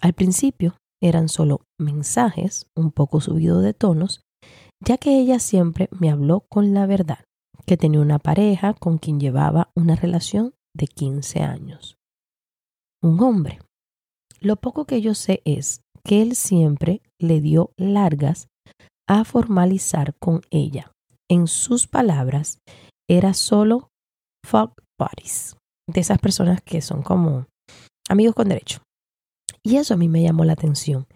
Al 0.00 0.12
principio 0.12 0.76
eran 1.02 1.28
solo 1.28 1.62
mensajes 1.80 2.66
un 2.76 2.92
poco 2.92 3.20
subidos 3.20 3.62
de 3.64 3.74
tonos, 3.74 4.22
ya 4.84 4.96
que 4.96 5.18
ella 5.18 5.40
siempre 5.40 5.88
me 5.98 6.10
habló 6.10 6.44
con 6.48 6.74
la 6.74 6.86
verdad, 6.86 7.24
que 7.66 7.76
tenía 7.76 8.00
una 8.00 8.20
pareja 8.20 8.74
con 8.74 8.98
quien 8.98 9.18
llevaba 9.18 9.70
una 9.74 9.96
relación 9.96 10.54
de 10.76 10.86
15 10.86 11.40
años. 11.40 11.96
Un 13.02 13.20
hombre. 13.20 13.58
Lo 14.40 14.54
poco 14.54 14.84
que 14.84 15.00
yo 15.00 15.14
sé 15.14 15.42
es 15.44 15.80
que 16.04 16.22
él 16.22 16.34
siempre 16.34 17.02
le 17.20 17.40
dio 17.40 17.72
largas 17.76 18.48
a 19.08 19.24
formalizar 19.24 20.14
con 20.18 20.42
ella. 20.50 20.92
En 21.30 21.46
sus 21.46 21.86
palabras, 21.86 22.58
era 23.08 23.34
solo 23.34 23.90
fuck 24.46 24.82
buddies, 24.98 25.56
de 25.88 26.00
esas 26.00 26.18
personas 26.18 26.60
que 26.62 26.80
son 26.80 27.02
como 27.02 27.46
amigos 28.08 28.34
con 28.34 28.48
derecho. 28.48 28.80
Y 29.62 29.76
eso 29.76 29.94
a 29.94 29.96
mí 29.96 30.08
me 30.08 30.22
llamó 30.22 30.44
la 30.44 30.54
atención, 30.54 31.06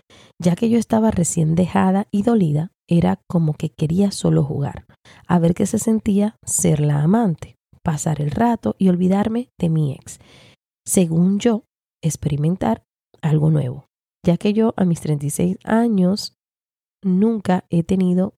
ya 0.41 0.57
que 0.57 0.69
yo 0.69 0.79
estaba 0.79 1.11
recién 1.11 1.55
dejada 1.55 2.07
y 2.11 2.23
dolida, 2.23 2.73
era 2.89 3.21
como 3.29 3.55
que 3.55 3.71
quería 3.71 4.11
solo 4.11 4.45
jugar, 4.45 4.85
a 5.27 5.39
ver 5.39 5.55
qué 5.55 5.67
se 5.67 5.79
sentía 5.79 6.37
ser 6.45 6.81
la 6.81 7.03
amante, 7.03 7.57
pasar 7.83 8.21
el 8.21 8.31
rato 8.31 8.75
y 8.79 8.89
olvidarme 8.89 9.49
de 9.59 9.69
mi 9.69 9.93
ex. 9.93 10.19
Según 10.87 11.39
yo, 11.39 11.65
experimentar 12.03 12.83
algo 13.23 13.51
nuevo, 13.51 13.87
ya 14.25 14.37
que 14.37 14.53
yo 14.53 14.75
a 14.77 14.85
mis 14.85 15.01
36 15.01 15.59
años 15.65 16.37
nunca 17.03 17.65
he 17.71 17.83
tenido 17.83 18.35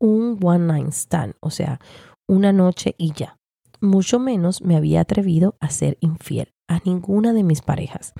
un 0.00 0.38
one 0.42 0.66
night 0.66 0.88
stand, 0.92 1.34
o 1.40 1.50
sea, 1.50 1.80
una 2.28 2.52
noche 2.52 2.94
y 2.98 3.12
ya. 3.12 3.38
Mucho 3.80 4.18
menos 4.18 4.62
me 4.62 4.76
había 4.76 5.00
atrevido 5.00 5.56
a 5.60 5.70
ser 5.70 5.96
infiel 6.00 6.52
a 6.68 6.80
ninguna 6.84 7.32
de 7.32 7.42
mis 7.42 7.62
parejas. 7.62 8.12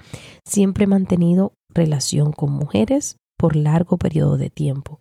Siempre 0.44 0.84
he 0.84 0.86
mantenido 0.88 1.54
relación 1.68 2.32
con 2.32 2.52
mujeres 2.52 3.16
por 3.38 3.56
largo 3.56 3.98
periodo 3.98 4.36
de 4.36 4.50
tiempo. 4.50 5.00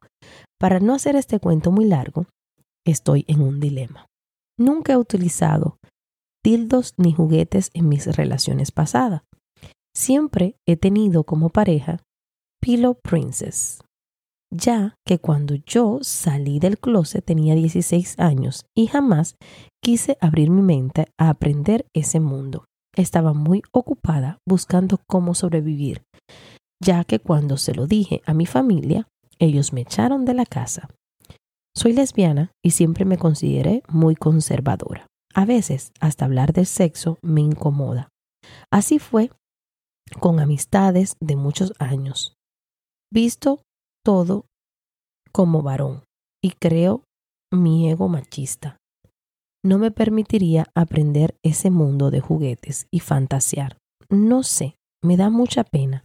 Para 0.59 0.79
no 0.79 0.93
hacer 0.93 1.15
este 1.15 1.39
cuento 1.39 1.71
muy 1.71 1.85
largo, 1.85 2.25
estoy 2.85 3.25
en 3.27 3.41
un 3.41 3.59
dilema. 3.59 4.07
Nunca 4.57 4.93
he 4.93 4.97
utilizado 4.97 5.77
tildos 6.43 6.93
ni 6.97 7.13
juguetes 7.13 7.71
en 7.73 7.89
mis 7.89 8.05
relaciones 8.15 8.71
pasadas. 8.71 9.23
Siempre 9.95 10.57
he 10.67 10.75
tenido 10.75 11.23
como 11.23 11.49
pareja 11.49 12.03
Pillow 12.61 12.95
Princess, 13.01 13.79
ya 14.51 14.95
que 15.05 15.19
cuando 15.19 15.55
yo 15.55 15.99
salí 16.01 16.59
del 16.59 16.77
closet 16.77 17.23
tenía 17.23 17.55
16 17.55 18.19
años 18.19 18.65
y 18.75 18.87
jamás 18.87 19.35
quise 19.81 20.17
abrir 20.19 20.49
mi 20.49 20.61
mente 20.61 21.07
a 21.17 21.29
aprender 21.29 21.85
ese 21.93 22.19
mundo 22.19 22.65
estaba 22.95 23.33
muy 23.33 23.61
ocupada 23.71 24.39
buscando 24.47 24.99
cómo 25.07 25.35
sobrevivir, 25.35 26.03
ya 26.81 27.03
que 27.03 27.19
cuando 27.19 27.57
se 27.57 27.73
lo 27.73 27.87
dije 27.87 28.21
a 28.25 28.33
mi 28.33 28.45
familia, 28.45 29.07
ellos 29.39 29.73
me 29.73 29.81
echaron 29.81 30.25
de 30.25 30.33
la 30.33 30.45
casa. 30.45 30.89
Soy 31.75 31.93
lesbiana 31.93 32.51
y 32.63 32.71
siempre 32.71 33.05
me 33.05 33.17
consideré 33.17 33.83
muy 33.89 34.15
conservadora. 34.15 35.07
A 35.33 35.45
veces 35.45 35.91
hasta 35.99 36.25
hablar 36.25 36.53
del 36.53 36.65
sexo 36.65 37.17
me 37.21 37.41
incomoda. 37.41 38.09
Así 38.71 38.99
fue 38.99 39.31
con 40.19 40.39
amistades 40.39 41.15
de 41.19 41.35
muchos 41.35 41.73
años. 41.79 42.35
Visto 43.11 43.61
todo 44.03 44.45
como 45.31 45.61
varón 45.61 46.03
y 46.43 46.51
creo 46.51 47.03
mi 47.51 47.89
ego 47.89 48.07
machista 48.07 48.77
no 49.65 49.79
me 49.79 49.89
permitiría 49.89 50.67
aprender 50.75 51.35
ese 51.41 51.71
mundo 51.71 52.11
de 52.11 52.19
juguetes 52.19 52.87
y 52.91 52.99
fantasear. 52.99 53.77
No 54.09 54.43
sé, 54.43 54.75
me 55.03 55.17
da 55.17 55.31
mucha 55.31 55.63
pena 55.63 56.03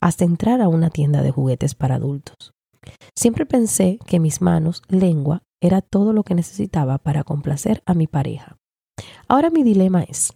hasta 0.00 0.24
entrar 0.24 0.60
a 0.60 0.68
una 0.68 0.90
tienda 0.90 1.22
de 1.22 1.30
juguetes 1.30 1.76
para 1.76 1.94
adultos. 1.94 2.52
Siempre 3.16 3.46
pensé 3.46 4.00
que 4.06 4.18
mis 4.18 4.42
manos, 4.42 4.82
lengua, 4.88 5.42
era 5.62 5.82
todo 5.82 6.12
lo 6.12 6.24
que 6.24 6.34
necesitaba 6.34 6.98
para 6.98 7.22
complacer 7.22 7.80
a 7.86 7.94
mi 7.94 8.08
pareja. 8.08 8.56
Ahora 9.28 9.50
mi 9.50 9.62
dilema 9.62 10.02
es 10.02 10.32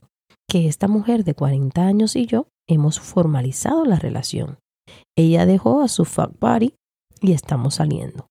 que 0.49 0.69
esta 0.69 0.87
mujer 0.87 1.25
de 1.25 1.35
40 1.35 1.83
años 1.83 2.15
y 2.15 2.27
yo 2.27 2.47
hemos 2.71 3.01
formalizado 3.01 3.85
la 3.85 3.99
relación. 3.99 4.59
Ella 5.17 5.47
dejó 5.47 5.83
a 5.83 5.89
su 5.89 6.05
fuck 6.05 6.39
buddy 6.41 6.75
y 7.21 7.33
estamos 7.33 7.77
saliendo. 7.77 8.29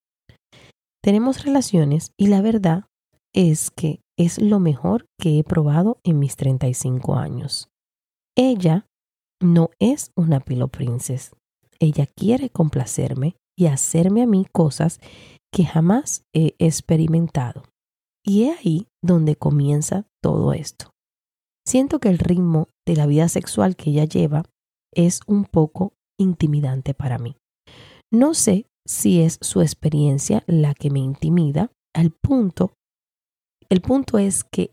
Tenemos 1.04 1.44
relaciones 1.44 2.12
y 2.18 2.28
la 2.28 2.42
verdad 2.42 2.86
es 3.34 3.72
que 3.72 4.02
es 4.18 4.42
lo 4.42 4.60
mejor 4.60 5.06
que 5.20 5.40
he 5.40 5.44
probado 5.44 6.00
en 6.04 6.20
mis 6.20 6.36
35 6.36 7.16
años. 7.16 7.70
Ella 8.36 8.86
no 9.42 9.70
es 9.80 10.12
una 10.16 10.40
pilo 10.40 10.68
princess. 10.68 11.32
Ella 11.80 12.06
quiere 12.06 12.50
complacerme 12.50 13.38
y 13.58 13.68
hacerme 13.68 14.24
a 14.24 14.28
mí 14.28 14.46
cosas 14.52 15.00
que 15.52 15.66
jamás 15.66 16.24
he 16.34 16.56
experimentado. 16.60 17.64
Y 18.26 18.44
es 18.44 18.60
ahí 18.60 18.88
donde 19.02 19.36
comienza 19.36 20.06
todo 20.22 20.54
esto. 20.54 20.92
Siento 21.70 22.00
que 22.00 22.10
el 22.10 22.18
ritmo 22.18 22.68
de 22.88 22.96
la 22.96 23.06
vida 23.06 23.30
sexual 23.30 23.76
que 23.76 23.92
ella 23.92 24.06
lleva 24.06 24.44
es 24.92 25.20
un 25.28 25.46
poco 25.46 25.94
intimidante 26.20 26.94
para 26.94 27.20
mí. 27.20 27.36
No 28.12 28.34
sé 28.34 28.66
si 28.88 29.22
es 29.22 29.38
su 29.42 29.62
experiencia 29.62 30.44
la 30.48 30.74
que 30.74 30.90
me 30.90 31.00
intimida 31.00 31.70
al 31.94 32.12
punto 32.12 32.72
el 33.70 33.82
punto 33.82 34.18
es 34.18 34.44
que 34.44 34.72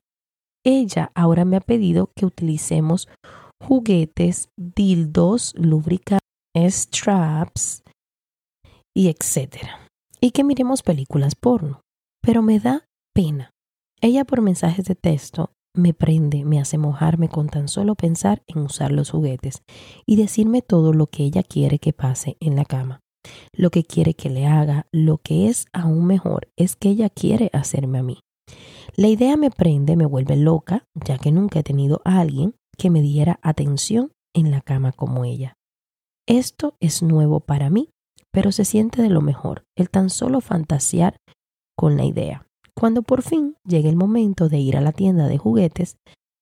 ella 0.64 1.12
ahora 1.14 1.44
me 1.44 1.56
ha 1.56 1.60
pedido 1.60 2.10
que 2.16 2.24
utilicemos 2.24 3.08
juguetes, 3.62 4.48
dildos, 4.56 5.54
lubricantes, 5.56 6.22
straps 6.70 7.82
y 8.94 9.08
etcétera. 9.08 9.86
Y 10.20 10.30
que 10.30 10.44
miremos 10.44 10.82
películas 10.82 11.34
porno. 11.34 11.82
Pero 12.22 12.40
me 12.40 12.58
da 12.58 12.86
pena. 13.14 13.50
Ella 14.00 14.24
por 14.24 14.40
mensajes 14.40 14.86
de 14.86 14.94
texto 14.94 15.50
me 15.76 15.94
prende, 15.94 16.44
me 16.44 16.60
hace 16.60 16.78
mojarme 16.78 17.28
con 17.28 17.48
tan 17.48 17.68
solo 17.68 17.94
pensar 17.94 18.42
en 18.46 18.58
usar 18.58 18.92
los 18.92 19.10
juguetes 19.10 19.62
y 20.04 20.16
decirme 20.16 20.62
todo 20.62 20.92
lo 20.92 21.06
que 21.06 21.24
ella 21.24 21.42
quiere 21.42 21.78
que 21.78 21.92
pase 21.92 22.36
en 22.40 22.56
la 22.56 22.64
cama, 22.64 23.00
lo 23.52 23.70
que 23.70 23.84
quiere 23.84 24.14
que 24.14 24.30
le 24.30 24.46
haga, 24.46 24.86
lo 24.92 25.18
que 25.18 25.48
es 25.48 25.66
aún 25.72 26.06
mejor 26.06 26.48
es 26.56 26.76
que 26.76 26.88
ella 26.88 27.10
quiere 27.10 27.50
hacerme 27.52 27.98
a 27.98 28.02
mí. 28.02 28.20
La 28.94 29.08
idea 29.08 29.36
me 29.36 29.50
prende, 29.50 29.96
me 29.96 30.06
vuelve 30.06 30.36
loca, 30.36 30.86
ya 30.94 31.18
que 31.18 31.32
nunca 31.32 31.60
he 31.60 31.62
tenido 31.62 32.00
a 32.04 32.20
alguien 32.20 32.54
que 32.78 32.90
me 32.90 33.02
diera 33.02 33.38
atención 33.42 34.12
en 34.34 34.50
la 34.50 34.60
cama 34.60 34.92
como 34.92 35.24
ella. 35.24 35.56
Esto 36.26 36.76
es 36.80 37.02
nuevo 37.02 37.40
para 37.40 37.70
mí, 37.70 37.90
pero 38.32 38.52
se 38.52 38.64
siente 38.64 39.02
de 39.02 39.10
lo 39.10 39.20
mejor, 39.20 39.64
el 39.76 39.90
tan 39.90 40.10
solo 40.10 40.40
fantasear 40.40 41.16
con 41.76 41.96
la 41.96 42.04
idea. 42.04 42.45
Cuando 42.78 43.02
por 43.02 43.22
fin 43.22 43.56
llegue 43.64 43.88
el 43.88 43.96
momento 43.96 44.50
de 44.50 44.58
ir 44.58 44.76
a 44.76 44.82
la 44.82 44.92
tienda 44.92 45.28
de 45.28 45.38
juguetes, 45.38 45.96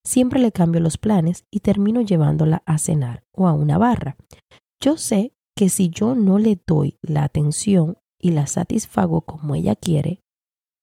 siempre 0.04 0.40
le 0.40 0.50
cambio 0.50 0.80
los 0.80 0.98
planes 0.98 1.44
y 1.48 1.60
termino 1.60 2.00
llevándola 2.00 2.62
a 2.66 2.78
cenar 2.78 3.22
o 3.32 3.46
a 3.46 3.52
una 3.52 3.78
barra. 3.78 4.16
Yo 4.82 4.96
sé 4.96 5.32
que 5.56 5.68
si 5.68 5.90
yo 5.90 6.16
no 6.16 6.38
le 6.38 6.60
doy 6.66 6.98
la 7.02 7.22
atención 7.22 7.98
y 8.20 8.32
la 8.32 8.48
satisfago 8.48 9.20
como 9.20 9.54
ella 9.54 9.76
quiere, 9.76 10.22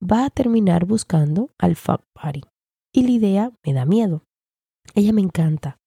va 0.01 0.25
a 0.25 0.29
terminar 0.29 0.85
buscando 0.85 1.49
al 1.57 1.75
fuck 1.75 2.01
party. 2.13 2.43
Y 2.93 3.03
la 3.03 3.11
idea 3.11 3.51
me 3.65 3.73
da 3.73 3.85
miedo. 3.85 4.23
Ella 4.95 5.11
me 5.11 5.21
encanta. 5.21 5.79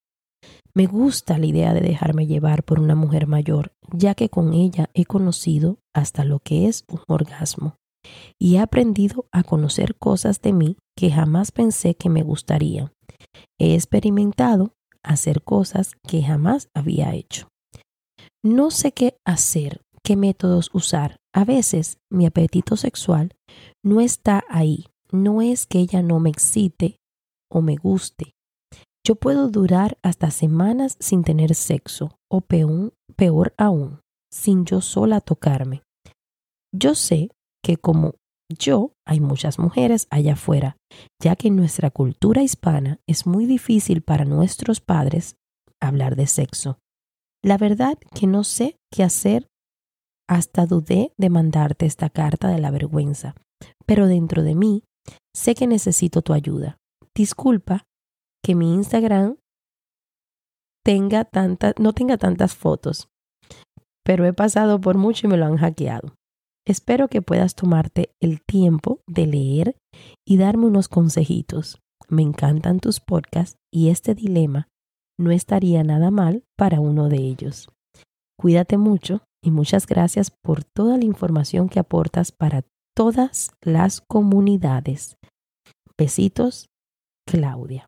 Me 0.74 0.87
gusta 0.87 1.38
la 1.38 1.46
idea 1.46 1.72
de 1.72 1.81
dejarme 1.81 2.27
llevar 2.27 2.64
por 2.64 2.81
una 2.81 2.94
mujer 2.94 3.27
mayor, 3.27 3.72
ya 3.92 4.14
que 4.14 4.29
con 4.29 4.53
ella 4.53 4.90
he 4.92 5.07
conocido 5.07 5.79
hasta 5.94 6.24
lo 6.24 6.40
que 6.40 6.68
es 6.68 6.85
un 6.88 7.00
orgasmo 7.07 7.79
y 8.38 8.56
he 8.56 8.60
aprendido 8.60 9.26
a 9.32 9.42
conocer 9.42 9.96
cosas 9.96 10.40
de 10.40 10.52
mí 10.52 10.76
que 10.96 11.10
jamás 11.10 11.52
pensé 11.52 11.94
que 11.94 12.08
me 12.08 12.22
gustarían. 12.22 12.92
He 13.58 13.74
experimentado 13.74 14.72
hacer 15.02 15.42
cosas 15.42 15.92
que 16.06 16.22
jamás 16.22 16.68
había 16.74 17.14
hecho. 17.14 17.48
No 18.42 18.70
sé 18.70 18.92
qué 18.92 19.16
hacer, 19.24 19.80
qué 20.02 20.16
métodos 20.16 20.70
usar. 20.72 21.16
A 21.34 21.44
veces 21.44 21.98
mi 22.10 22.26
apetito 22.26 22.76
sexual 22.76 23.34
no 23.82 24.00
está 24.00 24.44
ahí. 24.48 24.86
No 25.10 25.42
es 25.42 25.66
que 25.66 25.78
ella 25.78 26.02
no 26.02 26.20
me 26.20 26.30
excite 26.30 26.98
o 27.50 27.62
me 27.62 27.76
guste. 27.76 28.34
Yo 29.06 29.16
puedo 29.16 29.48
durar 29.48 29.98
hasta 30.02 30.30
semanas 30.30 30.96
sin 30.98 31.24
tener 31.24 31.54
sexo 31.54 32.18
o 32.30 32.40
peor, 32.40 32.94
peor 33.16 33.54
aún, 33.58 34.00
sin 34.32 34.64
yo 34.64 34.80
sola 34.80 35.20
tocarme. 35.20 35.82
Yo 36.72 36.94
sé 36.94 37.30
que 37.64 37.79
como 37.79 38.14
yo, 38.48 38.92
hay 39.07 39.20
muchas 39.20 39.59
mujeres 39.59 40.07
allá 40.11 40.35
afuera, 40.35 40.77
ya 41.20 41.35
que 41.35 41.48
en 41.48 41.57
nuestra 41.57 41.90
cultura 41.90 42.42
hispana 42.42 43.00
es 43.09 43.27
muy 43.27 43.46
difícil 43.46 44.03
para 44.03 44.27
nuestros 44.27 44.81
padres 44.81 45.37
hablar 45.81 46.14
de 46.14 46.27
sexo. 46.27 46.79
La 47.42 47.57
verdad 47.57 47.98
que 48.14 48.27
no 48.27 48.44
sé 48.44 48.77
qué 48.92 49.03
hacer. 49.03 49.48
Hasta 50.27 50.64
dudé 50.64 51.12
de 51.18 51.29
mandarte 51.29 51.85
esta 51.85 52.09
carta 52.09 52.48
de 52.48 52.59
la 52.59 52.70
vergüenza, 52.70 53.35
pero 53.85 54.07
dentro 54.07 54.42
de 54.42 54.55
mí 54.55 54.85
sé 55.35 55.55
que 55.55 55.66
necesito 55.66 56.22
tu 56.22 56.33
ayuda. 56.33 56.79
Disculpa 57.14 57.85
que 58.42 58.55
mi 58.55 58.72
Instagram 58.74 59.37
tenga 60.83 61.29
no 61.79 61.92
tenga 61.92 62.16
tantas 62.16 62.55
fotos, 62.55 63.09
pero 64.03 64.24
he 64.24 64.33
pasado 64.33 64.81
por 64.81 64.96
mucho 64.96 65.27
y 65.27 65.31
me 65.31 65.37
lo 65.37 65.44
han 65.44 65.59
hackeado. 65.59 66.14
Espero 66.66 67.09
que 67.09 67.20
puedas 67.20 67.55
tomarte 67.55 68.14
el 68.20 68.40
tiempo 68.42 69.00
de 69.07 69.27
leer 69.27 69.77
y 70.27 70.38
darme 70.38 70.66
unos 70.66 70.88
consejitos. 70.88 71.83
Me 72.09 72.22
encantan 72.22 72.81
tus 72.81 73.00
podcasts 73.00 73.57
y 73.72 73.90
este 73.90 74.14
dilema 74.14 74.68
no 75.18 75.31
estaría 75.31 75.85
nada 75.85 76.11
mal 76.11 76.44
para 76.57 76.81
uno 76.81 77.09
de 77.09 77.18
ellos. 77.18 77.68
Cuídate 78.38 78.79
mucho 78.79 79.22
y 79.42 79.50
muchas 79.50 79.87
gracias 79.87 80.31
por 80.31 80.64
toda 80.64 80.96
la 80.96 81.05
información 81.05 81.68
que 81.68 81.81
aportas 81.81 82.33
para 82.33 82.64
todas 82.96 83.50
las 83.61 84.00
comunidades. 84.00 85.18
Besitos, 85.98 86.70
Claudia. 87.27 87.87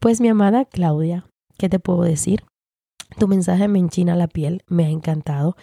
Pues 0.00 0.20
mi 0.20 0.28
amada 0.28 0.64
Claudia, 0.64 1.26
¿qué 1.56 1.68
te 1.68 1.78
puedo 1.78 2.02
decir? 2.02 2.44
Tu 3.18 3.28
mensaje 3.28 3.68
me 3.68 3.78
enchina 3.78 4.16
la 4.16 4.26
piel, 4.26 4.62
me 4.66 4.86
ha 4.86 4.90
encantado 4.90 5.56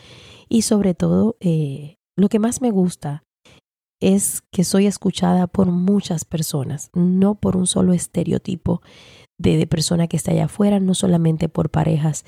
y 0.49 0.63
sobre 0.63 0.95
todo 0.95 1.35
eh, 1.39 1.97
lo 2.17 2.29
que 2.29 2.39
más 2.39 2.61
me 2.61 2.71
gusta 2.71 3.23
es 4.01 4.41
que 4.51 4.63
soy 4.63 4.85
escuchada 4.85 5.47
por 5.47 5.67
muchas 5.67 6.25
personas, 6.25 6.89
no 6.93 7.35
por 7.35 7.55
un 7.55 7.67
solo 7.67 7.93
estereotipo 7.93 8.81
de, 9.39 9.65
persona 9.67 10.07
que 10.07 10.17
está 10.17 10.31
allá 10.31 10.45
afuera, 10.45 10.79
no 10.79 10.93
solamente 10.93 11.47
por 11.49 11.69
parejas, 11.69 12.25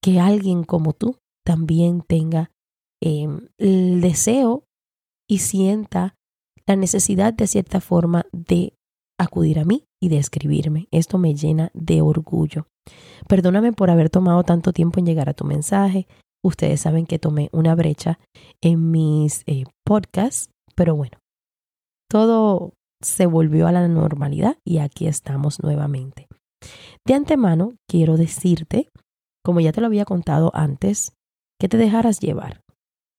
que 0.00 0.20
alguien 0.20 0.62
como 0.62 0.92
tú 0.92 1.16
también 1.44 2.02
tenga 2.02 2.52
em, 3.02 3.48
el 3.58 4.00
deseo 4.00 4.64
y 5.28 5.38
sienta 5.38 6.14
la 6.66 6.76
necesidad 6.76 7.32
de 7.34 7.46
cierta 7.46 7.80
forma 7.80 8.26
de 8.32 8.74
acudir 9.18 9.58
a 9.58 9.64
mí 9.64 9.84
y 10.00 10.10
de 10.10 10.18
escribirme. 10.18 10.86
Esto 10.90 11.18
me 11.18 11.34
llena 11.34 11.70
de 11.74 12.00
orgullo. 12.00 12.68
Perdóname 13.26 13.72
por 13.72 13.90
haber 13.90 14.10
tomado 14.10 14.44
tanto 14.44 14.72
tiempo 14.72 15.00
en 15.00 15.06
llegar 15.06 15.28
a 15.28 15.34
tu 15.34 15.44
mensaje. 15.44 16.06
Ustedes 16.44 16.80
saben 16.80 17.06
que 17.06 17.18
tomé 17.18 17.48
una 17.52 17.74
brecha 17.74 18.18
en 18.60 18.90
mis 18.90 19.42
eh, 19.46 19.64
podcasts, 19.84 20.50
pero 20.74 20.94
bueno, 20.94 21.18
todo 22.08 22.74
se 23.02 23.26
volvió 23.26 23.66
a 23.66 23.72
la 23.72 23.86
normalidad 23.88 24.56
y 24.64 24.78
aquí 24.78 25.06
estamos 25.06 25.62
nuevamente. 25.62 26.28
De 27.06 27.14
antemano, 27.14 27.74
quiero 27.88 28.16
decirte, 28.16 28.88
como 29.44 29.60
ya 29.60 29.72
te 29.72 29.80
lo 29.80 29.86
había 29.86 30.04
contado 30.04 30.50
antes, 30.54 31.12
que 31.60 31.68
te 31.68 31.76
dejaras 31.76 32.20
llevar. 32.20 32.62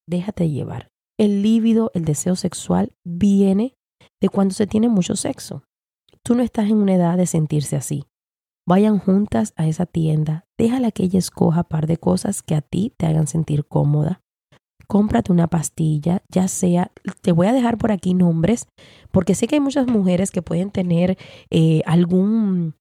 Déjate 0.08 0.50
llevar. 0.50 0.90
El 1.18 1.42
líbido, 1.42 1.92
el 1.94 2.06
deseo 2.06 2.36
sexual 2.36 2.94
viene 3.06 3.76
de 4.22 4.30
cuando 4.30 4.54
se 4.54 4.68
tiene 4.68 4.90
mucho 4.90 5.16
sexo. 5.16 5.64
Tú 6.24 6.36
no 6.36 6.44
estás 6.44 6.70
en 6.70 6.78
una 6.78 6.96
edad 6.96 7.18
de 7.18 7.26
sentirse 7.26 7.76
así. 7.76 8.06
Vayan 8.70 9.00
juntas 9.00 9.54
a 9.56 9.66
esa 9.66 9.88
tienda, 9.88 10.46
déjala 10.56 10.92
que 10.92 11.02
ella 11.02 11.18
escoja 11.18 11.64
par 11.64 11.88
de 11.88 11.98
cosas 11.98 12.44
que 12.44 12.54
a 12.54 12.62
ti 12.62 12.94
te 12.98 13.08
hagan 13.08 13.26
sentir 13.26 13.66
cómoda. 13.66 14.22
Cómprate 14.86 15.32
una 15.32 15.48
pastilla, 15.48 16.22
ya 16.30 16.48
sea, 16.48 16.92
te 17.24 17.32
voy 17.32 17.48
a 17.48 17.52
dejar 17.52 17.80
por 17.80 17.92
aquí 17.92 18.14
nombres, 18.14 18.68
porque 19.10 19.34
sé 19.34 19.48
que 19.48 19.56
hay 19.56 19.60
muchas 19.60 19.88
mujeres 19.88 20.30
que 20.30 20.44
pueden 20.44 20.70
tener 20.70 21.18
eh, 21.50 21.82
algún 21.88 22.76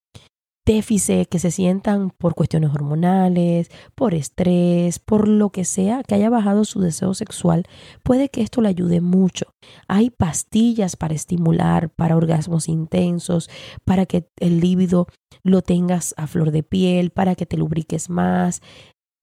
déficit, 0.68 1.26
que 1.30 1.38
se 1.38 1.50
sientan 1.50 2.10
por 2.10 2.34
cuestiones 2.34 2.70
hormonales, 2.74 3.70
por 3.94 4.12
estrés, 4.12 4.98
por 4.98 5.26
lo 5.26 5.48
que 5.48 5.64
sea, 5.64 6.02
que 6.02 6.14
haya 6.14 6.28
bajado 6.28 6.64
su 6.64 6.80
deseo 6.80 7.14
sexual, 7.14 7.64
puede 8.02 8.28
que 8.28 8.42
esto 8.42 8.60
le 8.60 8.68
ayude 8.68 9.00
mucho. 9.00 9.46
Hay 9.88 10.10
pastillas 10.10 10.94
para 10.94 11.14
estimular, 11.14 11.88
para 11.88 12.16
orgasmos 12.16 12.68
intensos, 12.68 13.48
para 13.86 14.04
que 14.04 14.28
el 14.36 14.60
líbido 14.60 15.06
lo 15.42 15.62
tengas 15.62 16.14
a 16.18 16.26
flor 16.26 16.50
de 16.50 16.62
piel, 16.62 17.10
para 17.10 17.34
que 17.34 17.46
te 17.46 17.56
lubriques 17.56 18.10
más. 18.10 18.60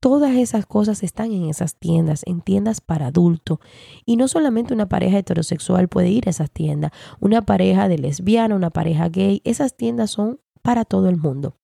Todas 0.02 0.36
esas 0.36 0.66
cosas 0.66 1.04
están 1.04 1.32
en 1.32 1.46
esas 1.46 1.78
tiendas, 1.78 2.24
en 2.26 2.42
tiendas 2.42 2.82
para 2.82 3.08
adulto. 3.08 3.60
Y 4.04 4.18
no 4.18 4.28
solamente 4.28 4.74
una 4.74 4.90
pareja 4.90 5.20
heterosexual 5.20 5.90
puede 5.90 6.10
ir 6.10 6.28
a 6.28 6.32
esas 6.32 6.50
tiendas, 6.50 6.92
una 7.20 7.44
pareja 7.44 7.88
de 7.88 8.00
lesbiana, 8.00 8.56
una 8.56 8.72
pareja 8.72 9.10
gay, 9.10 9.42
esas 9.46 9.78
tiendas 9.78 10.10
son 10.10 10.40
para 10.66 10.84
todo 10.84 11.10
el 11.10 11.18
mundo. 11.18 11.58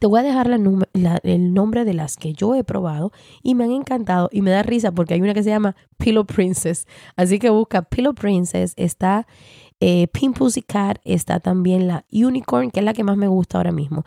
Te 0.00 0.08
voy 0.08 0.18
a 0.18 0.24
dejar 0.24 0.50
el 0.50 1.54
nombre 1.54 1.84
de 1.84 1.94
las 1.94 2.16
que 2.16 2.32
yo 2.32 2.56
he 2.56 2.64
probado 2.64 3.12
y 3.44 3.54
me 3.54 3.62
han 3.62 3.70
encantado 3.70 4.28
y 4.32 4.42
me 4.42 4.50
da 4.50 4.64
risa 4.64 4.90
porque 4.90 5.14
hay 5.14 5.20
una 5.20 5.34
que 5.34 5.44
se 5.44 5.50
llama 5.50 5.76
Pillow 5.98 6.26
Princess. 6.26 6.88
Así 7.14 7.38
que 7.38 7.48
busca 7.50 7.82
Pillow 7.82 8.14
Princess. 8.14 8.72
Está 8.76 9.28
eh, 9.78 10.08
Pink 10.08 10.36
Cat, 10.66 10.98
está 11.04 11.38
también 11.38 11.86
la 11.86 12.06
Unicorn, 12.10 12.72
que 12.72 12.80
es 12.80 12.84
la 12.84 12.92
que 12.92 13.04
más 13.04 13.16
me 13.16 13.28
gusta 13.28 13.58
ahora 13.58 13.70
mismo. 13.70 14.02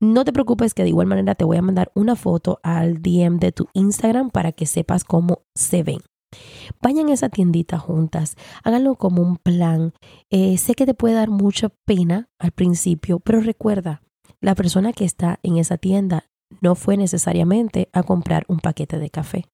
No 0.00 0.24
te 0.24 0.32
preocupes 0.32 0.74
que 0.74 0.82
de 0.82 0.88
igual 0.88 1.06
manera 1.06 1.36
te 1.36 1.44
voy 1.44 1.56
a 1.56 1.62
mandar 1.62 1.92
una 1.94 2.16
foto 2.16 2.58
al 2.64 3.00
DM 3.00 3.38
de 3.38 3.52
tu 3.52 3.68
Instagram 3.74 4.30
para 4.30 4.50
que 4.50 4.66
sepas 4.66 5.04
cómo 5.04 5.42
se 5.54 5.84
ven. 5.84 6.00
Vayan 6.82 7.08
a 7.08 7.12
esa 7.14 7.28
tiendita 7.28 7.78
juntas, 7.78 8.36
háganlo 8.64 8.96
como 8.96 9.22
un 9.22 9.36
plan. 9.36 9.94
Eh, 10.30 10.58
sé 10.58 10.74
que 10.74 10.84
te 10.84 10.94
puede 10.94 11.14
dar 11.14 11.30
mucha 11.30 11.68
pena 11.86 12.28
al 12.40 12.50
principio, 12.50 13.20
pero 13.20 13.40
recuerda, 13.40 14.02
la 14.40 14.56
persona 14.56 14.92
que 14.92 15.04
está 15.04 15.38
en 15.44 15.58
esa 15.58 15.78
tienda 15.78 16.24
no 16.60 16.74
fue 16.74 16.96
necesariamente 16.96 17.88
a 17.92 18.02
comprar 18.02 18.44
un 18.48 18.58
paquete 18.58 18.98
de 18.98 19.10
café. 19.10 19.46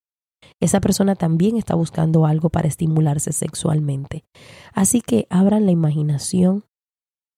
Esa 0.60 0.80
persona 0.80 1.14
también 1.14 1.56
está 1.56 1.74
buscando 1.74 2.24
algo 2.24 2.48
para 2.48 2.66
estimularse 2.66 3.32
sexualmente. 3.32 4.24
Así 4.72 5.02
que 5.02 5.26
abran 5.30 5.66
la 5.66 5.72
imaginación. 5.72 6.64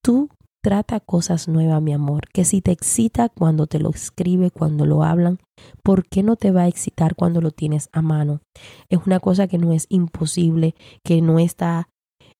Tú 0.02 0.30
Trata 0.62 1.00
cosas 1.00 1.48
nuevas, 1.48 1.80
mi 1.80 1.94
amor, 1.94 2.28
que 2.34 2.44
si 2.44 2.60
te 2.60 2.70
excita 2.70 3.30
cuando 3.30 3.66
te 3.66 3.78
lo 3.78 3.88
escribe, 3.88 4.50
cuando 4.50 4.84
lo 4.84 5.02
hablan, 5.02 5.38
¿por 5.82 6.06
qué 6.06 6.22
no 6.22 6.36
te 6.36 6.50
va 6.50 6.62
a 6.62 6.68
excitar 6.68 7.14
cuando 7.14 7.40
lo 7.40 7.50
tienes 7.50 7.88
a 7.92 8.02
mano? 8.02 8.42
Es 8.90 8.98
una 9.06 9.20
cosa 9.20 9.48
que 9.48 9.56
no 9.56 9.72
es 9.72 9.86
imposible, 9.88 10.74
que 11.02 11.22
no 11.22 11.38
está 11.38 11.88